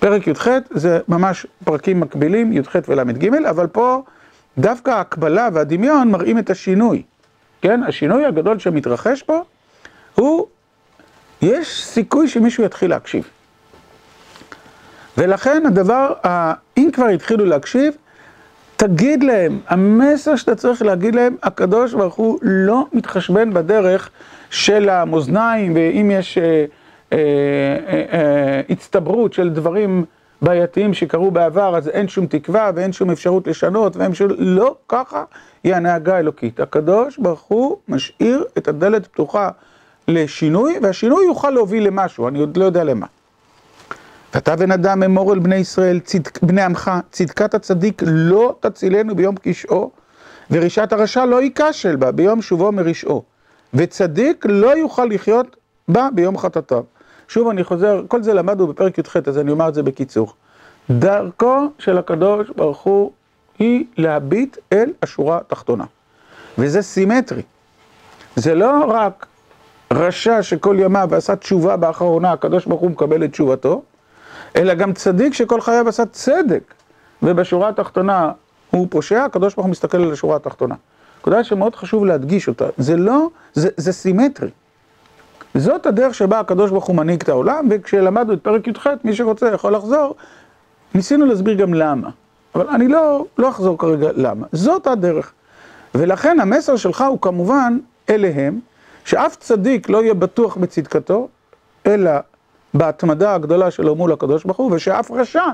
פרק 0.01 0.27
י"ח 0.27 0.49
זה 0.71 1.01
ממש 1.09 1.47
פרקים 1.65 2.01
מקבילים, 2.01 2.53
י"ח 2.53 2.77
ול"ג, 2.89 3.35
אבל 3.51 3.67
פה 3.67 4.03
דווקא 4.59 4.91
ההקבלה 4.91 5.49
והדמיון 5.53 6.11
מראים 6.11 6.39
את 6.39 6.51
השינוי. 6.51 7.03
כן, 7.63 7.83
השינוי 7.83 8.25
הגדול 8.25 8.59
שמתרחש 8.59 9.23
פה 9.23 9.43
הוא, 10.15 10.47
יש 11.43 11.85
סיכוי 11.85 12.29
שמישהו 12.29 12.65
יתחיל 12.65 12.91
להקשיב. 12.91 13.29
ולכן 15.19 15.63
הדבר, 15.67 16.13
אם 16.77 16.91
כבר 16.93 17.07
התחילו 17.07 17.45
להקשיב, 17.45 17.97
תגיד 18.77 19.23
להם, 19.23 19.61
המסר 19.69 20.37
שאתה 20.37 20.55
צריך 20.55 20.83
להגיד 20.83 21.15
להם, 21.15 21.37
הקדוש 21.43 21.95
ברוך 21.95 22.15
הוא 22.15 22.39
לא 22.43 22.87
מתחשבן 22.93 23.55
בדרך 23.55 24.11
של 24.51 24.89
המאזניים, 24.89 25.73
ואם 25.75 26.11
יש 26.11 26.39
אה, 26.39 26.65
אה, 27.13 27.19
אה, 28.13 28.61
הצטברות 28.71 29.33
של 29.33 29.51
דברים 29.51 30.05
בעייתיים 30.43 30.95
שקרו 30.95 31.31
בעבר, 31.31 31.77
אז 31.77 31.89
אין 31.89 32.09
שום 32.09 32.27
תקווה 32.27 32.71
ואין 32.75 32.93
שום 32.93 33.11
אפשרות 33.11 33.47
לשנות, 33.47 33.97
ואין 33.97 34.15
שום... 34.15 34.29
לא 34.39 34.75
ככה 34.89 35.25
היא 35.65 35.75
הנהגה 35.75 36.17
האלוקית. 36.17 36.61
הקדוש 36.61 37.19
ברוך 37.19 37.43
הוא 37.43 37.77
משאיר 37.89 38.45
את 38.59 38.69
הדלת 38.69 39.07
פתוחה 39.07 39.49
לשינוי, 40.09 40.75
והשינוי 40.83 41.25
יוכל 41.27 41.51
להוביל 41.51 41.87
למשהו, 41.87 42.29
אני 42.29 42.39
עוד 42.39 42.57
לא 42.57 42.65
יודע 42.65 42.85
למה. 42.85 43.07
ואתה 44.35 44.57
בן 44.57 44.71
אדם 44.71 45.03
אמור 45.03 45.33
אל 45.33 45.39
בני 45.39 45.57
ישראל, 45.57 46.01
צדק, 46.01 46.43
בני 46.43 46.63
עמך, 46.63 46.91
צדקת 47.11 47.55
הצדיק 47.55 48.03
לא 48.07 48.57
תצילנו 48.61 49.15
ביום 49.15 49.35
קשעו, 49.43 49.91
ורשעת 50.51 50.93
הרשע 50.93 51.25
לא 51.25 51.43
ייכשל 51.43 51.97
בה 51.97 52.13
ביום 52.13 52.43
שובו 52.43 52.73
מרשעו, 52.73 53.23
וצדיק 53.75 54.47
לא 54.49 54.77
יוכל 54.77 55.05
לחיות 55.05 55.57
בה 55.89 56.09
ביום 56.15 56.39
חטאתיו. 56.39 56.83
שוב 57.29 57.49
אני 57.49 57.65
חוזר, 57.65 58.03
כל 58.09 58.23
זה 58.23 58.35
למדנו 58.35 58.67
בפרק 58.67 58.99
י"ח, 58.99 59.17
אז 59.17 59.39
אני 59.39 59.51
אומר 59.51 59.69
את 59.69 59.75
זה 59.75 59.83
בקיצור. 59.83 60.33
דרכו 60.91 61.67
של 61.79 61.99
הקדוש 61.99 62.51
ברוך 62.57 62.83
הוא 62.83 63.11
היא 63.59 63.85
להביט 63.97 64.57
אל 64.73 64.93
השורה 65.03 65.39
התחתונה. 65.39 65.85
וזה 66.59 66.83
סימטרי. 66.83 67.43
זה 68.37 68.55
לא 68.55 68.85
רק 68.89 69.27
רשע 69.93 70.43
שכל 70.43 70.77
ימיו 70.79 71.09
ועשה 71.11 71.37
תשובה 71.37 71.77
באחרונה, 71.77 72.33
הקדוש 72.33 72.67
ברוך 72.67 72.81
הוא 72.81 72.91
מקבל 72.91 73.25
את 73.25 73.31
תשובתו, 73.31 73.83
אלא 74.57 74.75
גם 74.75 74.93
צדיק 74.93 75.35
שכל 75.35 75.61
חייו 75.61 75.89
עשה 75.89 76.07
צדק, 76.07 76.75
ובשורה 77.23 77.69
התחתונה 77.69 78.33
הוא 78.71 78.87
פושע, 78.91 79.25
הקדוש 79.25 79.55
ברוך 79.55 79.67
הוא 79.67 79.71
מסתכל 79.71 79.99
על 79.99 80.13
השורה 80.13 80.37
התחתונה. 80.37 80.75
נקודה 81.21 81.45
שמאוד 81.45 81.77
חשוב 81.77 82.05
להדגיש 82.05 82.49
אותה, 82.49 82.69
זה 82.77 82.97
לא, 82.97 83.29
זה, 83.55 83.69
זה 83.77 83.93
סימטרי. 83.93 84.51
זאת 85.55 85.87
הדרך 85.87 86.15
שבה 86.15 86.41
הקדוש 86.41 86.71
ברוך 86.71 86.85
הוא 86.85 86.97
מנהיג 86.97 87.23
את 87.23 87.29
העולם, 87.29 87.69
וכשלמדנו 87.71 88.33
את 88.33 88.43
פרק 88.43 88.67
י"ח, 88.67 88.87
מי 89.05 89.15
שרוצה 89.15 89.49
יכול 89.49 89.75
לחזור, 89.75 90.15
ניסינו 90.95 91.27
להסביר 91.27 91.55
גם 91.55 91.75
למה. 91.75 92.11
אבל 92.55 92.69
אני 92.69 92.89
לא, 92.89 93.25
לא 93.39 93.49
אחזור 93.49 93.79
כרגע 93.79 94.09
למה. 94.15 94.47
זאת 94.53 94.87
הדרך. 94.87 95.33
ולכן 95.95 96.41
המסר 96.41 96.77
שלך 96.77 97.05
הוא 97.09 97.19
כמובן 97.21 97.79
אליהם, 98.11 98.61
שאף 99.05 99.37
צדיק 99.37 99.89
לא 99.89 100.03
יהיה 100.03 100.15
בטוח 100.15 100.57
בצדקתו, 100.57 101.29
אלא 101.87 102.11
בהתמדה 102.75 103.35
הגדולה 103.35 103.71
שלו 103.71 103.95
מול 103.95 104.13
הקדוש 104.13 104.45
ברוך 104.45 104.57
הוא, 104.57 104.73
ושאף 104.75 105.11
רשע 105.11 105.45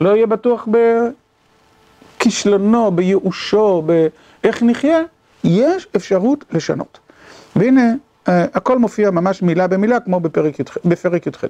לא 0.00 0.16
יהיה 0.16 0.26
בטוח 0.26 0.68
בכישלונו, 2.18 2.90
בייאושו, 2.90 3.82
באיך 3.82 4.62
נחיה, 4.62 5.00
יש 5.44 5.88
אפשרות 5.96 6.44
לשנות. 6.52 6.98
והנה, 7.56 7.92
הכל 8.26 8.78
מופיע 8.78 9.10
ממש 9.10 9.42
מילה 9.42 9.66
במילה, 9.66 10.00
כמו 10.00 10.20
בפרק 10.84 11.26
י"ח. 11.26 11.44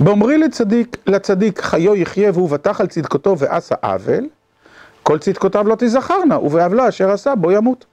באומרי 0.00 0.38
לצדיק, 0.38 0.96
לצדיק 1.06 1.60
חיו 1.60 1.96
יחיה 1.96 2.30
והוא 2.34 2.50
בטח 2.50 2.80
על 2.80 2.86
צדקתו 2.86 3.38
ועשה 3.38 3.74
עוול, 3.82 4.26
כל 5.02 5.18
צדקותיו 5.18 5.68
לא 5.68 5.74
תזכרנה, 5.78 6.38
ובעוולה 6.38 6.88
אשר 6.88 7.10
עשה 7.10 7.34
בו 7.34 7.52
ימות. 7.52 7.84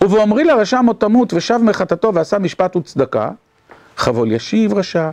ובאומרי 0.00 0.44
לרשע 0.44 0.80
מות 0.80 1.00
תמות 1.00 1.32
ושב 1.32 1.58
מחטאתו 1.62 2.14
ועשה 2.14 2.38
משפט 2.38 2.76
וצדקה, 2.76 3.30
חבול 3.96 4.32
ישיב 4.32 4.74
רשע, 4.74 5.10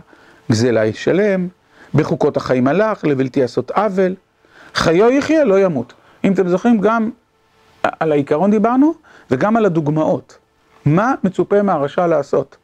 גזלה 0.50 0.84
ישלם, 0.84 1.48
בחוקות 1.94 2.36
החיים 2.36 2.66
הלך, 2.66 3.04
לבלתי 3.04 3.40
לעשות 3.40 3.70
עוול, 3.70 4.14
חיו 4.74 5.10
יחיה 5.10 5.44
לא 5.44 5.60
ימות. 5.60 5.92
אם 6.24 6.32
אתם 6.32 6.48
זוכרים, 6.48 6.78
גם 6.78 7.10
על 7.82 8.12
העיקרון 8.12 8.50
דיברנו, 8.50 8.94
וגם 9.30 9.56
על 9.56 9.64
הדוגמאות. 9.64 10.38
מה 10.84 11.14
מצופה 11.24 11.62
מהרשע 11.62 12.06
לעשות? 12.06 12.56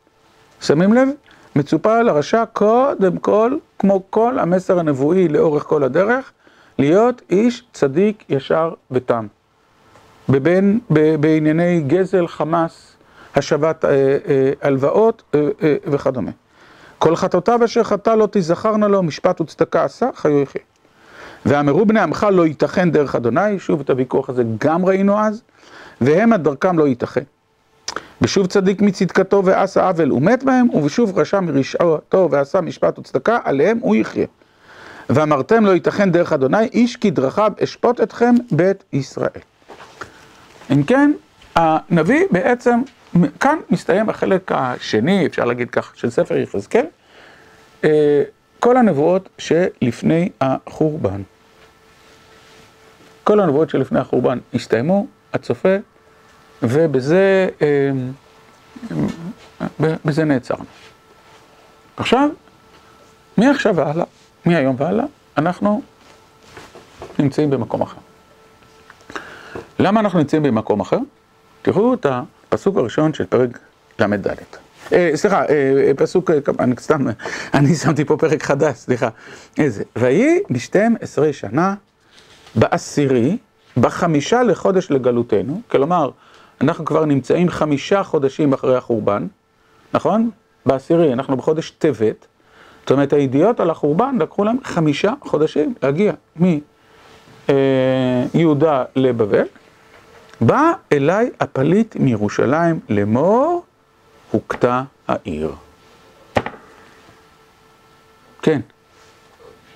שמים 0.60 0.92
לב? 0.92 1.08
מצופה 1.56 2.02
לרשע 2.02 2.44
קודם 2.52 3.16
כל, 3.16 3.56
כמו 3.78 4.02
כל 4.10 4.38
המסר 4.38 4.78
הנבואי 4.78 5.28
לאורך 5.28 5.62
כל 5.62 5.84
הדרך, 5.84 6.32
להיות 6.78 7.22
איש 7.30 7.64
צדיק 7.72 8.24
ישר 8.28 8.74
ותם. 8.90 9.26
בבין, 10.28 10.80
בענייני 11.20 11.80
גזל, 11.86 12.26
חמאס, 12.26 12.96
השבת 13.36 13.84
אה, 13.84 13.90
אה, 13.90 14.52
הלוואות 14.62 15.22
אה, 15.34 15.40
וכדומה. 15.86 16.30
כל 16.98 17.16
חטאותיו 17.16 17.64
אשר 17.64 17.82
חטא 17.82 18.10
לא 18.10 18.28
תזכרנה 18.30 18.88
לו, 18.88 19.02
משפט 19.02 19.40
וצדקה 19.40 19.84
עשה, 19.84 20.08
חיו 20.14 20.40
יחיה. 20.40 20.62
ואמרו 21.46 21.86
בני 21.86 22.00
עמך 22.00 22.26
לא 22.32 22.46
ייתכן 22.46 22.90
דרך 22.90 23.14
אדוני, 23.14 23.58
שוב 23.58 23.80
את 23.80 23.90
הוויכוח 23.90 24.28
הזה 24.28 24.42
גם 24.60 24.84
ראינו 24.84 25.20
אז, 25.20 25.42
והם 26.00 26.32
עד 26.32 26.44
דרכם 26.44 26.78
לא 26.78 26.88
ייתכן. 26.88 27.22
ושוב 28.22 28.46
צדיק 28.46 28.80
מצדקתו 28.80 29.44
ועשה 29.44 29.86
עוול 29.86 30.12
ומת 30.12 30.42
בהם, 30.42 30.70
ובשוב 30.74 31.18
רשע 31.18 31.40
מרשעתו 31.40 32.28
ועשה 32.30 32.60
משפט 32.60 32.98
וצדקה, 32.98 33.38
עליהם 33.44 33.78
הוא 33.80 33.96
יחיה. 33.96 34.26
ואמרתם 35.10 35.66
לא 35.66 35.70
ייתכן 35.70 36.10
דרך 36.10 36.32
אדוני, 36.32 36.64
איש 36.64 36.96
כדרכיו 36.96 37.52
אשפוט 37.64 38.00
אתכם 38.00 38.34
בית 38.50 38.84
ישראל. 38.92 39.40
אם 40.72 40.82
כן, 40.82 41.12
הנביא 41.56 42.24
בעצם, 42.30 42.80
כאן 43.40 43.58
מסתיים 43.70 44.08
החלק 44.08 44.52
השני, 44.54 45.26
אפשר 45.26 45.44
להגיד 45.44 45.70
כך, 45.70 45.92
של 45.96 46.10
ספר 46.10 46.36
יחזקאל, 46.36 46.86
כל 48.60 48.76
הנבואות 48.76 49.28
שלפני 49.38 50.28
החורבן. 50.40 51.22
כל 53.24 53.40
הנבואות 53.40 53.70
שלפני 53.70 54.00
החורבן 54.00 54.38
הסתיימו, 54.54 55.06
הצופה 55.32 55.76
ובזה 56.62 57.48
בזה 60.04 60.24
נעצרנו. 60.24 60.64
עכשיו, 61.96 62.28
מעכשיו 63.36 63.76
והלאה, 63.76 64.04
מהיום 64.46 64.76
והלאה, 64.78 65.04
אנחנו 65.38 65.82
נמצאים 67.18 67.50
במקום 67.50 67.82
אחר. 67.82 67.98
למה 69.78 70.00
אנחנו 70.00 70.18
נמצאים 70.18 70.42
במקום 70.42 70.80
אחר? 70.80 70.98
תראו 71.62 71.94
את 71.94 72.06
פסוק 72.48 72.76
הראשון 72.76 73.14
של 73.14 73.26
פרק 73.26 73.58
ל"ד. 73.98 74.28
סליחה, 75.14 75.42
פסוק, 75.96 76.30
אני 76.58 76.74
סתם, 76.78 77.06
אני 77.54 77.74
שמתי 77.74 78.04
פה 78.04 78.16
פרק 78.16 78.42
חדש, 78.42 78.76
סליחה. 78.76 79.08
איזה? 79.58 79.84
ויהי 79.96 80.38
בשתים 80.50 80.96
עשרה 81.00 81.32
שנה, 81.32 81.74
בעשירי, 82.54 83.36
בחמישה 83.76 84.42
לחודש 84.42 84.90
לגלותנו, 84.90 85.60
כלומר, 85.68 86.10
אנחנו 86.60 86.84
כבר 86.84 87.04
נמצאים 87.04 87.48
חמישה 87.48 88.02
חודשים 88.02 88.52
אחרי 88.52 88.76
החורבן, 88.76 89.26
נכון? 89.94 90.30
בעשירי, 90.66 91.12
אנחנו 91.12 91.36
בחודש 91.36 91.70
טבת, 91.70 92.26
זאת 92.80 92.90
אומרת, 92.90 93.12
הידיעות 93.12 93.60
על 93.60 93.70
החורבן 93.70 94.16
לקחו 94.20 94.44
להם 94.44 94.56
חמישה 94.64 95.12
חודשים 95.20 95.74
להגיע 95.82 96.12
מיהודה 98.34 98.84
לבבל. 98.96 99.44
בא 100.40 100.72
אליי 100.92 101.30
הפליט 101.40 101.96
מירושלים 101.96 102.80
לאמור, 102.88 103.64
הוכתה 104.30 104.82
העיר. 105.08 105.52
כן. 108.42 108.60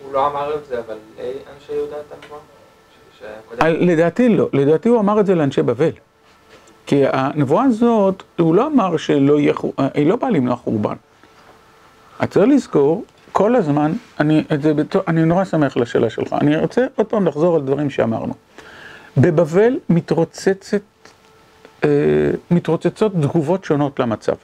הוא 0.02 0.12
לא 0.12 0.26
אמר 0.26 0.54
את 0.54 0.66
זה, 0.66 0.80
אבל 0.86 0.96
אנשי 1.54 1.72
יהודה 1.72 1.96
אתה 2.08 2.16
אמר? 2.30 2.38
לדעתי 3.80 4.28
לא, 4.28 4.48
לדעתי 4.52 4.88
הוא 4.88 5.00
אמר 5.00 5.20
את 5.20 5.26
זה 5.26 5.34
לאנשי 5.34 5.62
בבל. 5.62 5.90
כי 6.86 7.02
הנבואה 7.12 7.64
הזאת, 7.64 8.22
הוא 8.38 8.54
לא 8.54 8.66
אמר 8.66 8.96
שלא 8.96 9.40
יהיה, 9.40 9.54
היא 9.94 10.06
לא 10.06 10.16
באה 10.16 10.30
למנוע 10.30 10.56
חורבן. 10.56 10.94
את 12.22 12.30
צריך 12.30 12.48
לזכור, 12.48 13.04
כל 13.32 13.56
הזמן, 13.56 13.92
אני, 14.20 14.44
זה, 14.62 14.72
אני 15.08 15.24
נורא 15.24 15.44
שמח 15.44 15.76
לשאלה 15.76 16.10
שלך, 16.10 16.32
אני 16.32 16.56
רוצה 16.56 16.86
עוד 16.96 17.06
פעם 17.06 17.26
לחזור 17.26 17.56
על 17.56 17.62
דברים 17.62 17.90
שאמרנו. 17.90 18.34
בבבל 19.16 19.78
מתרוצצת, 19.88 20.80
אה, 21.84 21.88
מתרוצצות 22.50 23.12
תגובות 23.12 23.64
שונות 23.64 24.00
למצב. 24.00 24.34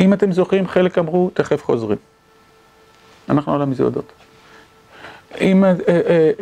אם 0.00 0.12
אתם 0.12 0.32
זוכרים, 0.32 0.68
חלק 0.68 0.98
אמרו, 0.98 1.30
תכף 1.34 1.64
חוזרים. 1.64 1.98
אנחנו 3.28 3.54
על 3.54 3.62
המזוודות. 3.62 4.12
אם 5.40 5.64
אה, 5.64 5.74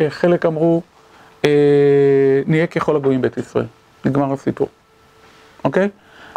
אה, 0.00 0.10
חלק 0.10 0.46
אמרו, 0.46 0.82
נהיה 2.46 2.66
ככל 2.66 2.96
הגויים 2.96 3.22
בית 3.22 3.36
ישראל. 3.36 3.66
נגמר 4.04 4.32
הסיפור, 4.32 4.68
אוקיי? 5.64 5.88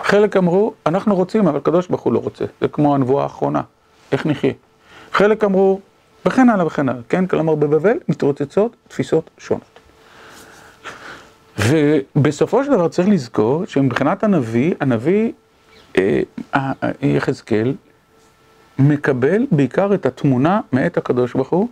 חלק 0.01 0.37
אמרו, 0.37 0.73
אנחנו 0.85 1.15
רוצים, 1.15 1.47
אבל 1.47 1.57
הקדוש 1.57 1.87
ברוך 1.87 2.01
הוא 2.01 2.13
לא 2.13 2.19
רוצה. 2.19 2.45
זה 2.61 2.67
כמו 2.67 2.95
הנבואה 2.95 3.23
האחרונה, 3.23 3.61
איך 4.11 4.25
נחיה? 4.25 4.53
חלק 5.11 5.43
אמרו, 5.43 5.79
וכן 6.25 6.49
הלאה 6.49 6.65
וכן 6.65 6.89
הלאה, 6.89 7.01
כן? 7.09 7.27
כלומר, 7.27 7.55
בבבל 7.55 7.97
מתרוצצות 8.07 8.75
תפיסות 8.87 9.29
שונות. 9.37 9.78
ובסופו 11.59 12.63
של 12.63 12.71
דבר 12.71 12.87
צריך 12.87 13.07
לזכור 13.07 13.65
שמבחינת 13.65 14.23
הנביא, 14.23 14.73
הנביא 14.79 15.31
אה, 15.97 16.21
אה, 16.55 16.71
יחזקאל 17.01 17.73
מקבל 18.79 19.45
בעיקר 19.51 19.93
את 19.93 20.05
התמונה 20.05 20.61
מאת 20.73 20.97
הקדוש 20.97 21.33
ברוך 21.33 21.49
הוא, 21.49 21.67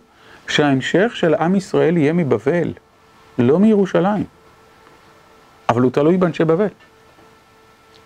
שההמשך 0.48 1.12
של 1.14 1.34
עם 1.34 1.54
ישראל 1.54 1.96
יהיה 1.96 2.12
מבבל, 2.12 2.72
לא 3.38 3.58
מירושלים. 3.58 4.24
אבל 5.68 5.82
הוא 5.82 5.90
תלוי 5.90 6.16
באנשי 6.16 6.44
בבל. 6.44 6.68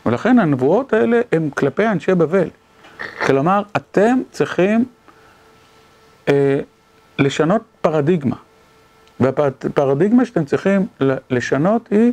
ולכן 0.07 0.39
הנבואות 0.39 0.93
האלה 0.93 1.21
הן 1.33 1.51
כלפי 1.51 1.87
אנשי 1.87 2.15
בבל. 2.15 2.49
כלומר, 3.27 3.63
אתם 3.77 4.19
צריכים 4.31 4.85
אה, 6.29 6.61
לשנות 7.19 7.63
פרדיגמה. 7.81 8.37
והפרדיגמה 9.23 10.25
שאתם 10.25 10.45
צריכים 10.45 10.87
לשנות 11.31 11.89
היא, 11.91 12.13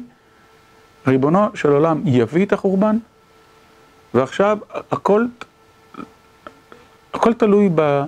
ריבונו 1.07 1.55
של 1.55 1.69
עולם 1.69 2.01
יביא 2.05 2.45
את 2.45 2.53
החורבן, 2.53 2.97
ועכשיו 4.13 4.57
הכל, 4.91 5.25
הכל 7.13 7.33
תלוי 7.33 7.69
ב, 7.75 8.03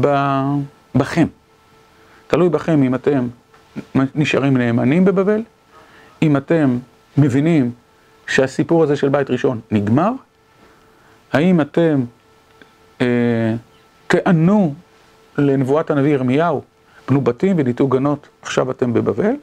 ב, 0.00 0.08
בכם. 0.94 1.26
תלוי 2.26 2.48
בכם 2.48 2.82
אם 2.82 2.94
אתם 2.94 3.28
נשארים 4.14 4.56
נאמנים 4.56 5.04
בבבל, 5.04 5.42
אם 6.22 6.36
אתם 6.36 6.78
מבינים 7.16 7.72
שהסיפור 8.26 8.82
הזה 8.82 8.96
של 8.96 9.08
בית 9.08 9.30
ראשון 9.30 9.60
נגמר, 9.70 10.10
האם 11.32 11.60
אתם 11.60 12.04
אה, 13.00 13.54
תענו 14.06 14.74
לנבואת 15.38 15.90
הנביא 15.90 16.12
ירמיהו, 16.12 16.62
בנו 17.08 17.20
בתים 17.20 17.56
וניטו 17.58 17.88
גנות, 17.88 18.28
עכשיו 18.42 18.70
אתם 18.70 18.92
בבבל? 18.92 19.34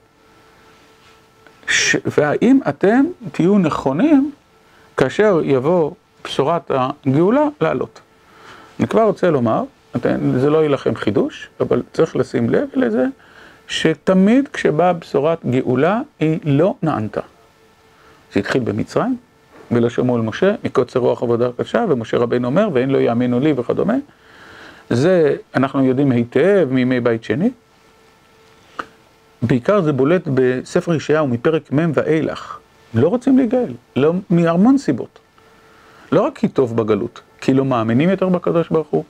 ש... 1.67 1.95
והאם 2.17 2.59
אתם 2.69 3.05
תהיו 3.31 3.57
נכונים 3.57 4.31
כאשר 4.97 5.39
יבוא 5.43 5.91
בשורת 6.23 6.71
הגאולה 6.73 7.47
לעלות? 7.61 7.99
אני 8.79 8.87
כבר 8.87 9.03
רוצה 9.03 9.29
לומר, 9.29 9.63
זה 10.37 10.49
לא 10.49 10.57
יהיה 10.57 10.69
לכם 10.69 10.95
חידוש, 10.95 11.49
אבל 11.59 11.83
צריך 11.93 12.15
לשים 12.15 12.49
לב 12.49 12.69
לזה. 12.73 13.05
שתמיד 13.67 14.47
כשבאה 14.47 14.93
בשורת 14.93 15.45
גאולה 15.45 16.01
היא 16.19 16.39
לא 16.43 16.75
נענתה. 16.83 17.21
זה 18.33 18.39
התחיל 18.39 18.63
במצרים, 18.63 19.17
ולא 19.71 19.89
שמעו 19.89 20.17
אל 20.17 20.21
משה, 20.21 20.55
מקוצר 20.63 20.99
רוח 20.99 21.23
עבודה 21.23 21.49
קשה, 21.57 21.85
ומשה 21.89 22.17
רבינו 22.17 22.47
אומר, 22.47 22.69
ואין 22.73 22.89
לא 22.89 22.97
יאמינו 22.97 23.39
לי 23.39 23.53
וכדומה. 23.55 23.93
זה 24.91 25.35
אנחנו 25.55 25.85
יודעים 25.85 26.11
היטב 26.11 26.67
מימי 26.71 26.99
בית 26.99 27.23
שני. 27.23 27.49
בעיקר 29.41 29.81
זה 29.81 29.93
בולט 29.93 30.21
בספר 30.33 30.93
ישעיהו 30.95 31.27
מפרק 31.27 31.71
מ' 31.71 31.91
ואילך. 31.93 32.59
לא 32.93 33.07
רוצים 33.07 33.37
להיגאל, 33.37 33.73
לא, 33.95 34.13
מהמון 34.29 34.77
סיבות. 34.77 35.19
לא 36.11 36.21
רק 36.21 36.37
כי 36.37 36.47
טוב 36.47 36.75
בגלות, 36.77 37.21
כי 37.41 37.53
לא 37.53 37.65
מאמינים 37.65 38.09
יותר 38.09 38.29
בקדוש 38.29 38.69
ברוך 38.69 38.87
הוא, 38.87 39.03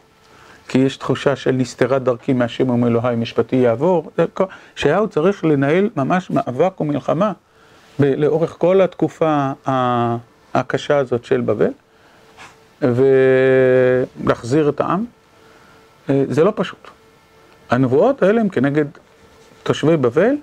כי 0.68 0.78
יש 0.80 0.98
תחושה 0.98 1.36
של 1.36 1.52
נסתרת 1.52 2.04
דרכי 2.04 2.34
מהשם 2.34 2.70
ומאלוהי 2.70 3.16
משפטי 3.16 3.56
יעבור, 3.56 4.12
ישעיהו 4.78 5.08
צריך 5.08 5.46
לנהל 5.46 5.90
ממש 5.96 6.30
מאבק 6.30 6.82
ומלחמה 6.82 7.32
לאורך 8.00 8.56
כל 8.58 8.82
התקופה 8.82 9.52
הקשה 10.54 10.98
הזאת 10.98 11.26
של 11.26 11.42
בבל, 11.42 11.72
ולהחזיר 12.82 14.70
את 14.70 14.82
העם. 14.82 15.06
זה 16.30 16.44
לא 16.44 16.54
פשוט. 16.56 16.88
הנבואות 17.70 18.24
האלה 18.24 18.42
הן 18.42 18.48
כנגד 18.52 18.86
תושבי 19.64 19.98
בבל, 19.98 20.36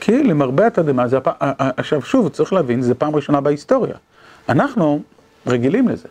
כי 0.00 0.22
למרבה 0.22 0.66
התדהמה, 0.66 1.04
הפ... 1.16 1.28
עכשיו 1.76 2.02
שוב, 2.02 2.28
צריך 2.28 2.52
להבין, 2.52 2.82
זה 2.82 2.94
פעם 2.94 3.16
ראשונה 3.16 3.40
בהיסטוריה. 3.40 3.94
אנחנו 4.48 5.02
רגילים 5.46 5.88
לזה. 5.88 6.08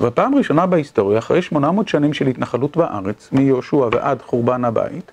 בפעם 0.00 0.34
ראשונה 0.34 0.66
בהיסטוריה, 0.66 1.18
אחרי 1.18 1.42
800 1.42 1.88
שנים 1.88 2.14
של 2.14 2.26
התנחלות 2.26 2.76
בארץ, 2.76 3.28
מיהושע 3.32 3.88
ועד 3.92 4.22
חורבן 4.22 4.64
הבית, 4.64 5.12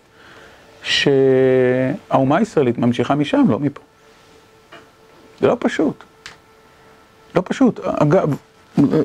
שהאומה 0.84 2.38
הישראלית 2.38 2.78
ממשיכה 2.78 3.16
משם, 3.16 3.46
לא 3.50 3.60
מפה. 3.60 3.82
זה 5.42 5.48
לא 5.48 5.58
פשוט. 5.60 6.04
לא 7.36 7.42
פשוט. 7.46 7.80
אגב, 7.80 8.36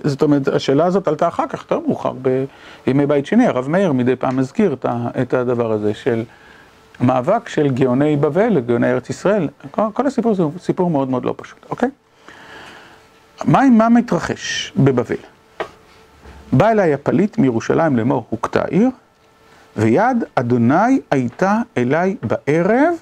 זאת 0.05 0.23
אומרת, 0.23 0.49
השאלה 0.49 0.85
הזאת 0.85 1.09
עלתה 1.09 1.29
אחר 1.29 1.47
כך, 1.49 1.61
יותר 1.61 1.79
מאוחר, 1.79 2.13
בימי 2.87 3.07
בית 3.07 3.27
שני, 3.27 3.47
הרב 3.47 3.69
מאיר 3.69 3.93
מדי 3.93 4.17
פעם 4.17 4.37
מזכיר 4.37 4.77
את 5.23 5.35
הדבר 5.35 5.73
הזה 5.73 5.95
של 5.95 6.25
מאבק 7.01 7.49
של 7.49 7.71
גאוני 7.71 8.17
בבל 8.17 8.49
לגאוני 8.49 8.91
ארץ 8.91 9.11
ישראל. 9.11 9.49
כל, 9.71 9.83
כל 9.93 10.07
הסיפור 10.07 10.35
זה 10.35 10.43
סיפור 10.59 10.91
מאוד 10.91 11.11
מאוד 11.11 11.25
לא 11.25 11.35
פשוט, 11.37 11.59
אוקיי? 11.71 11.89
מה, 13.45 13.61
מה 13.71 13.89
מתרחש 13.89 14.73
בבבל? 14.77 15.17
בא 16.53 16.71
אליי 16.71 16.95
הפליט 16.95 17.39
מירושלים 17.39 17.97
לאמור, 17.97 18.25
הוכתה 18.31 18.63
עיר, 18.65 18.89
ויד 19.77 20.25
אדוני 20.35 21.01
הייתה 21.11 21.59
אליי 21.77 22.17
בערב, 22.23 22.95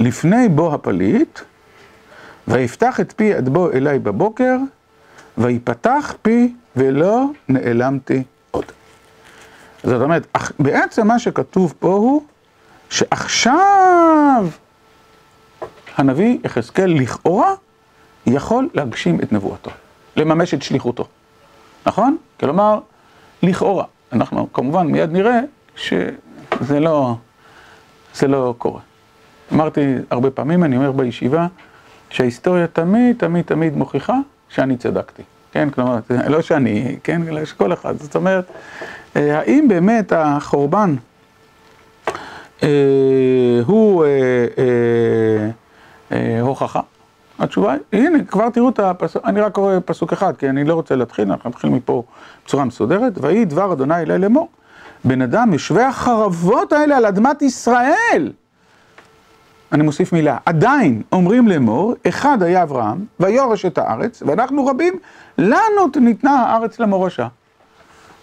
לפני 0.00 0.48
בוא 0.48 0.74
הפליט, 0.74 1.40
ויפתח 2.48 3.00
את 3.00 3.12
פי 3.16 3.34
עד 3.34 3.48
בוא 3.48 3.72
אליי 3.72 3.98
בבוקר, 3.98 4.56
ויפתח 5.38 6.14
פי 6.22 6.54
ולא 6.76 7.24
נעלמתי 7.48 8.22
עוד. 8.50 8.64
זאת 9.84 10.02
אומרת, 10.02 10.38
בעצם 10.58 11.06
מה 11.06 11.18
שכתוב 11.18 11.74
פה 11.78 11.88
הוא, 11.88 12.22
שעכשיו 12.90 14.46
הנביא 15.96 16.38
יחזקאל 16.44 16.94
לכאורה 17.00 17.54
יכול 18.26 18.68
להגשים 18.74 19.20
את 19.20 19.32
נבואתו, 19.32 19.70
לממש 20.16 20.54
את 20.54 20.62
שליחותו. 20.62 21.06
נכון? 21.86 22.16
כלומר, 22.40 22.78
לכאורה. 23.42 23.84
אנחנו 24.12 24.52
כמובן 24.52 24.86
מיד 24.86 25.12
נראה 25.12 25.40
שזה 25.76 26.80
לא, 26.80 27.14
זה 28.14 28.28
לא 28.28 28.54
קורה. 28.58 28.80
אמרתי 29.52 29.80
הרבה 30.10 30.30
פעמים, 30.30 30.64
אני 30.64 30.76
אומר 30.76 30.92
בישיבה, 30.92 31.46
שההיסטוריה 32.12 32.66
תמיד, 32.66 33.16
תמיד, 33.18 33.44
תמיד 33.44 33.76
מוכיחה 33.76 34.18
שאני 34.48 34.76
צדקתי. 34.76 35.22
כן, 35.52 35.70
כלומר, 35.70 35.98
לא 36.28 36.42
שאני, 36.42 36.96
כן, 37.04 37.22
אלא 37.28 37.44
שכל 37.44 37.72
אחד. 37.72 37.98
זאת 37.98 38.16
אומרת, 38.16 38.44
אה, 39.16 39.38
האם 39.38 39.68
באמת 39.68 40.12
החורבן 40.16 40.94
אה, 42.62 42.68
הוא 43.66 44.04
אה, 44.04 44.08
אה, 44.58 45.50
אה, 46.12 46.40
הוכחה? 46.40 46.80
התשובה 47.38 47.74
היא, 47.92 48.06
הנה, 48.06 48.24
כבר 48.24 48.50
תראו 48.50 48.68
את 48.68 48.78
הפסוק, 48.78 49.24
אני 49.24 49.40
רק 49.40 49.52
קורא 49.52 49.74
פסוק 49.84 50.12
אחד, 50.12 50.36
כי 50.36 50.48
אני 50.48 50.64
לא 50.64 50.74
רוצה 50.74 50.96
להתחיל, 50.96 51.30
אנחנו 51.30 51.50
נתחיל 51.50 51.70
מפה 51.70 52.02
בצורה 52.44 52.64
מסודרת. 52.64 53.12
ויהי 53.20 53.44
דבר 53.44 53.72
אדוני 53.72 54.02
אלי 54.02 54.18
לאמור, 54.18 54.48
בן 55.04 55.22
אדם, 55.22 55.52
יושבי 55.52 55.82
החרבות 55.82 56.72
האלה 56.72 56.96
על 56.96 57.06
אדמת 57.06 57.42
ישראל. 57.42 58.32
אני 59.72 59.82
מוסיף 59.82 60.12
מילה, 60.12 60.36
עדיין 60.46 61.02
אומרים 61.12 61.48
לאמור, 61.48 61.94
אחד 62.08 62.42
היה 62.42 62.62
אברהם, 62.62 63.04
ויורש 63.20 63.64
את 63.64 63.78
הארץ, 63.78 64.22
ואנחנו 64.26 64.66
רבים, 64.66 64.98
לנו 65.38 65.90
ניתנה 66.00 66.30
הארץ 66.30 66.78
למורשה. 66.78 67.28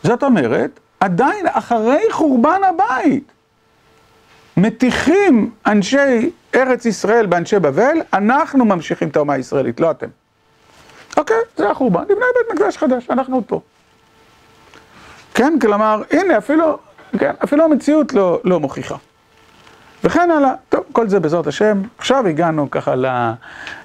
זאת 0.04 0.24
אומרת, 0.24 0.80
עדיין 1.00 1.46
אחרי 1.48 2.02
חורבן 2.12 2.62
הבית, 2.70 3.32
מטיחים 4.58 5.52
אנשי 5.66 6.30
ארץ 6.56 6.86
ישראל 6.86 7.26
באנשי 7.26 7.60
בבל, 7.60 7.98
אנחנו 8.14 8.66
ממשיכים 8.66 9.08
את 9.08 9.16
האומה 9.16 9.34
הישראלית, 9.34 9.80
לא 9.80 9.92
אתם. 9.92 10.08
אוקיי, 11.18 11.38
זה 11.58 11.70
החורבן, 11.70 12.02
נבנה 12.02 12.26
בית 12.38 12.60
מקדש 12.60 12.78
חדש, 12.78 13.10
אנחנו 13.10 13.42
פה. 13.48 13.62
כן, 15.34 15.58
כלומר, 15.62 16.02
הנה, 16.12 16.38
אפילו, 16.38 16.78
כן, 17.20 17.32
אפילו 17.44 17.64
המציאות 17.64 18.14
לא, 18.14 18.42
לא 18.44 18.60
מוכיחה. 18.60 18.96
וכן 20.04 20.32
הלאה, 20.32 20.54
טוב, 20.70 20.84
כל 20.92 21.10
זה 21.10 21.20
בעזרת 21.20 21.48
השם, 21.48 21.82
עכשיו 21.98 22.28
הגענו 22.28 22.72
ככה 22.72 22.96
ל, 22.96 23.08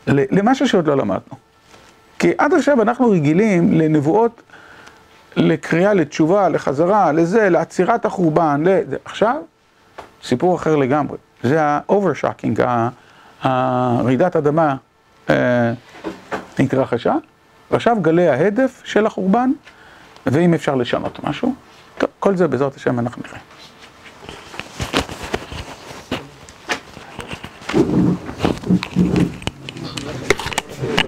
למשהו 0.06 0.68
שעוד 0.68 0.86
לא 0.86 0.96
למדנו. 0.96 1.36
כי 2.18 2.32
עד 2.38 2.54
עכשיו 2.54 2.82
אנחנו 2.82 3.10
רגילים 3.10 3.72
לנבואות, 3.80 4.42
לקריאה 5.36 5.94
לתשובה, 5.94 6.48
לחזרה, 6.48 7.12
לזה, 7.12 7.48
לעצירת 7.48 8.04
החורבן, 8.04 8.62
לזה. 8.66 8.96
עכשיו, 9.04 9.36
סיפור 10.22 10.56
אחר 10.56 10.76
לגמרי. 10.76 11.16
זה 11.42 11.62
ה-overshocking, 11.62 12.60
הרעידת 13.42 14.36
אדמה 14.36 14.76
התרחשה, 16.58 17.14
ועכשיו 17.70 17.96
גלי 18.02 18.28
ההדף 18.28 18.82
של 18.84 19.06
החורבן, 19.06 19.50
ואם 20.26 20.54
אפשר 20.54 20.74
לשנות 20.74 21.24
משהו, 21.24 21.54
טוב, 21.98 22.10
כל 22.20 22.36
זה 22.36 22.48
בעזרת 22.48 22.74
השם 22.76 22.98
אנחנו 22.98 23.22
נראה. 23.26 23.53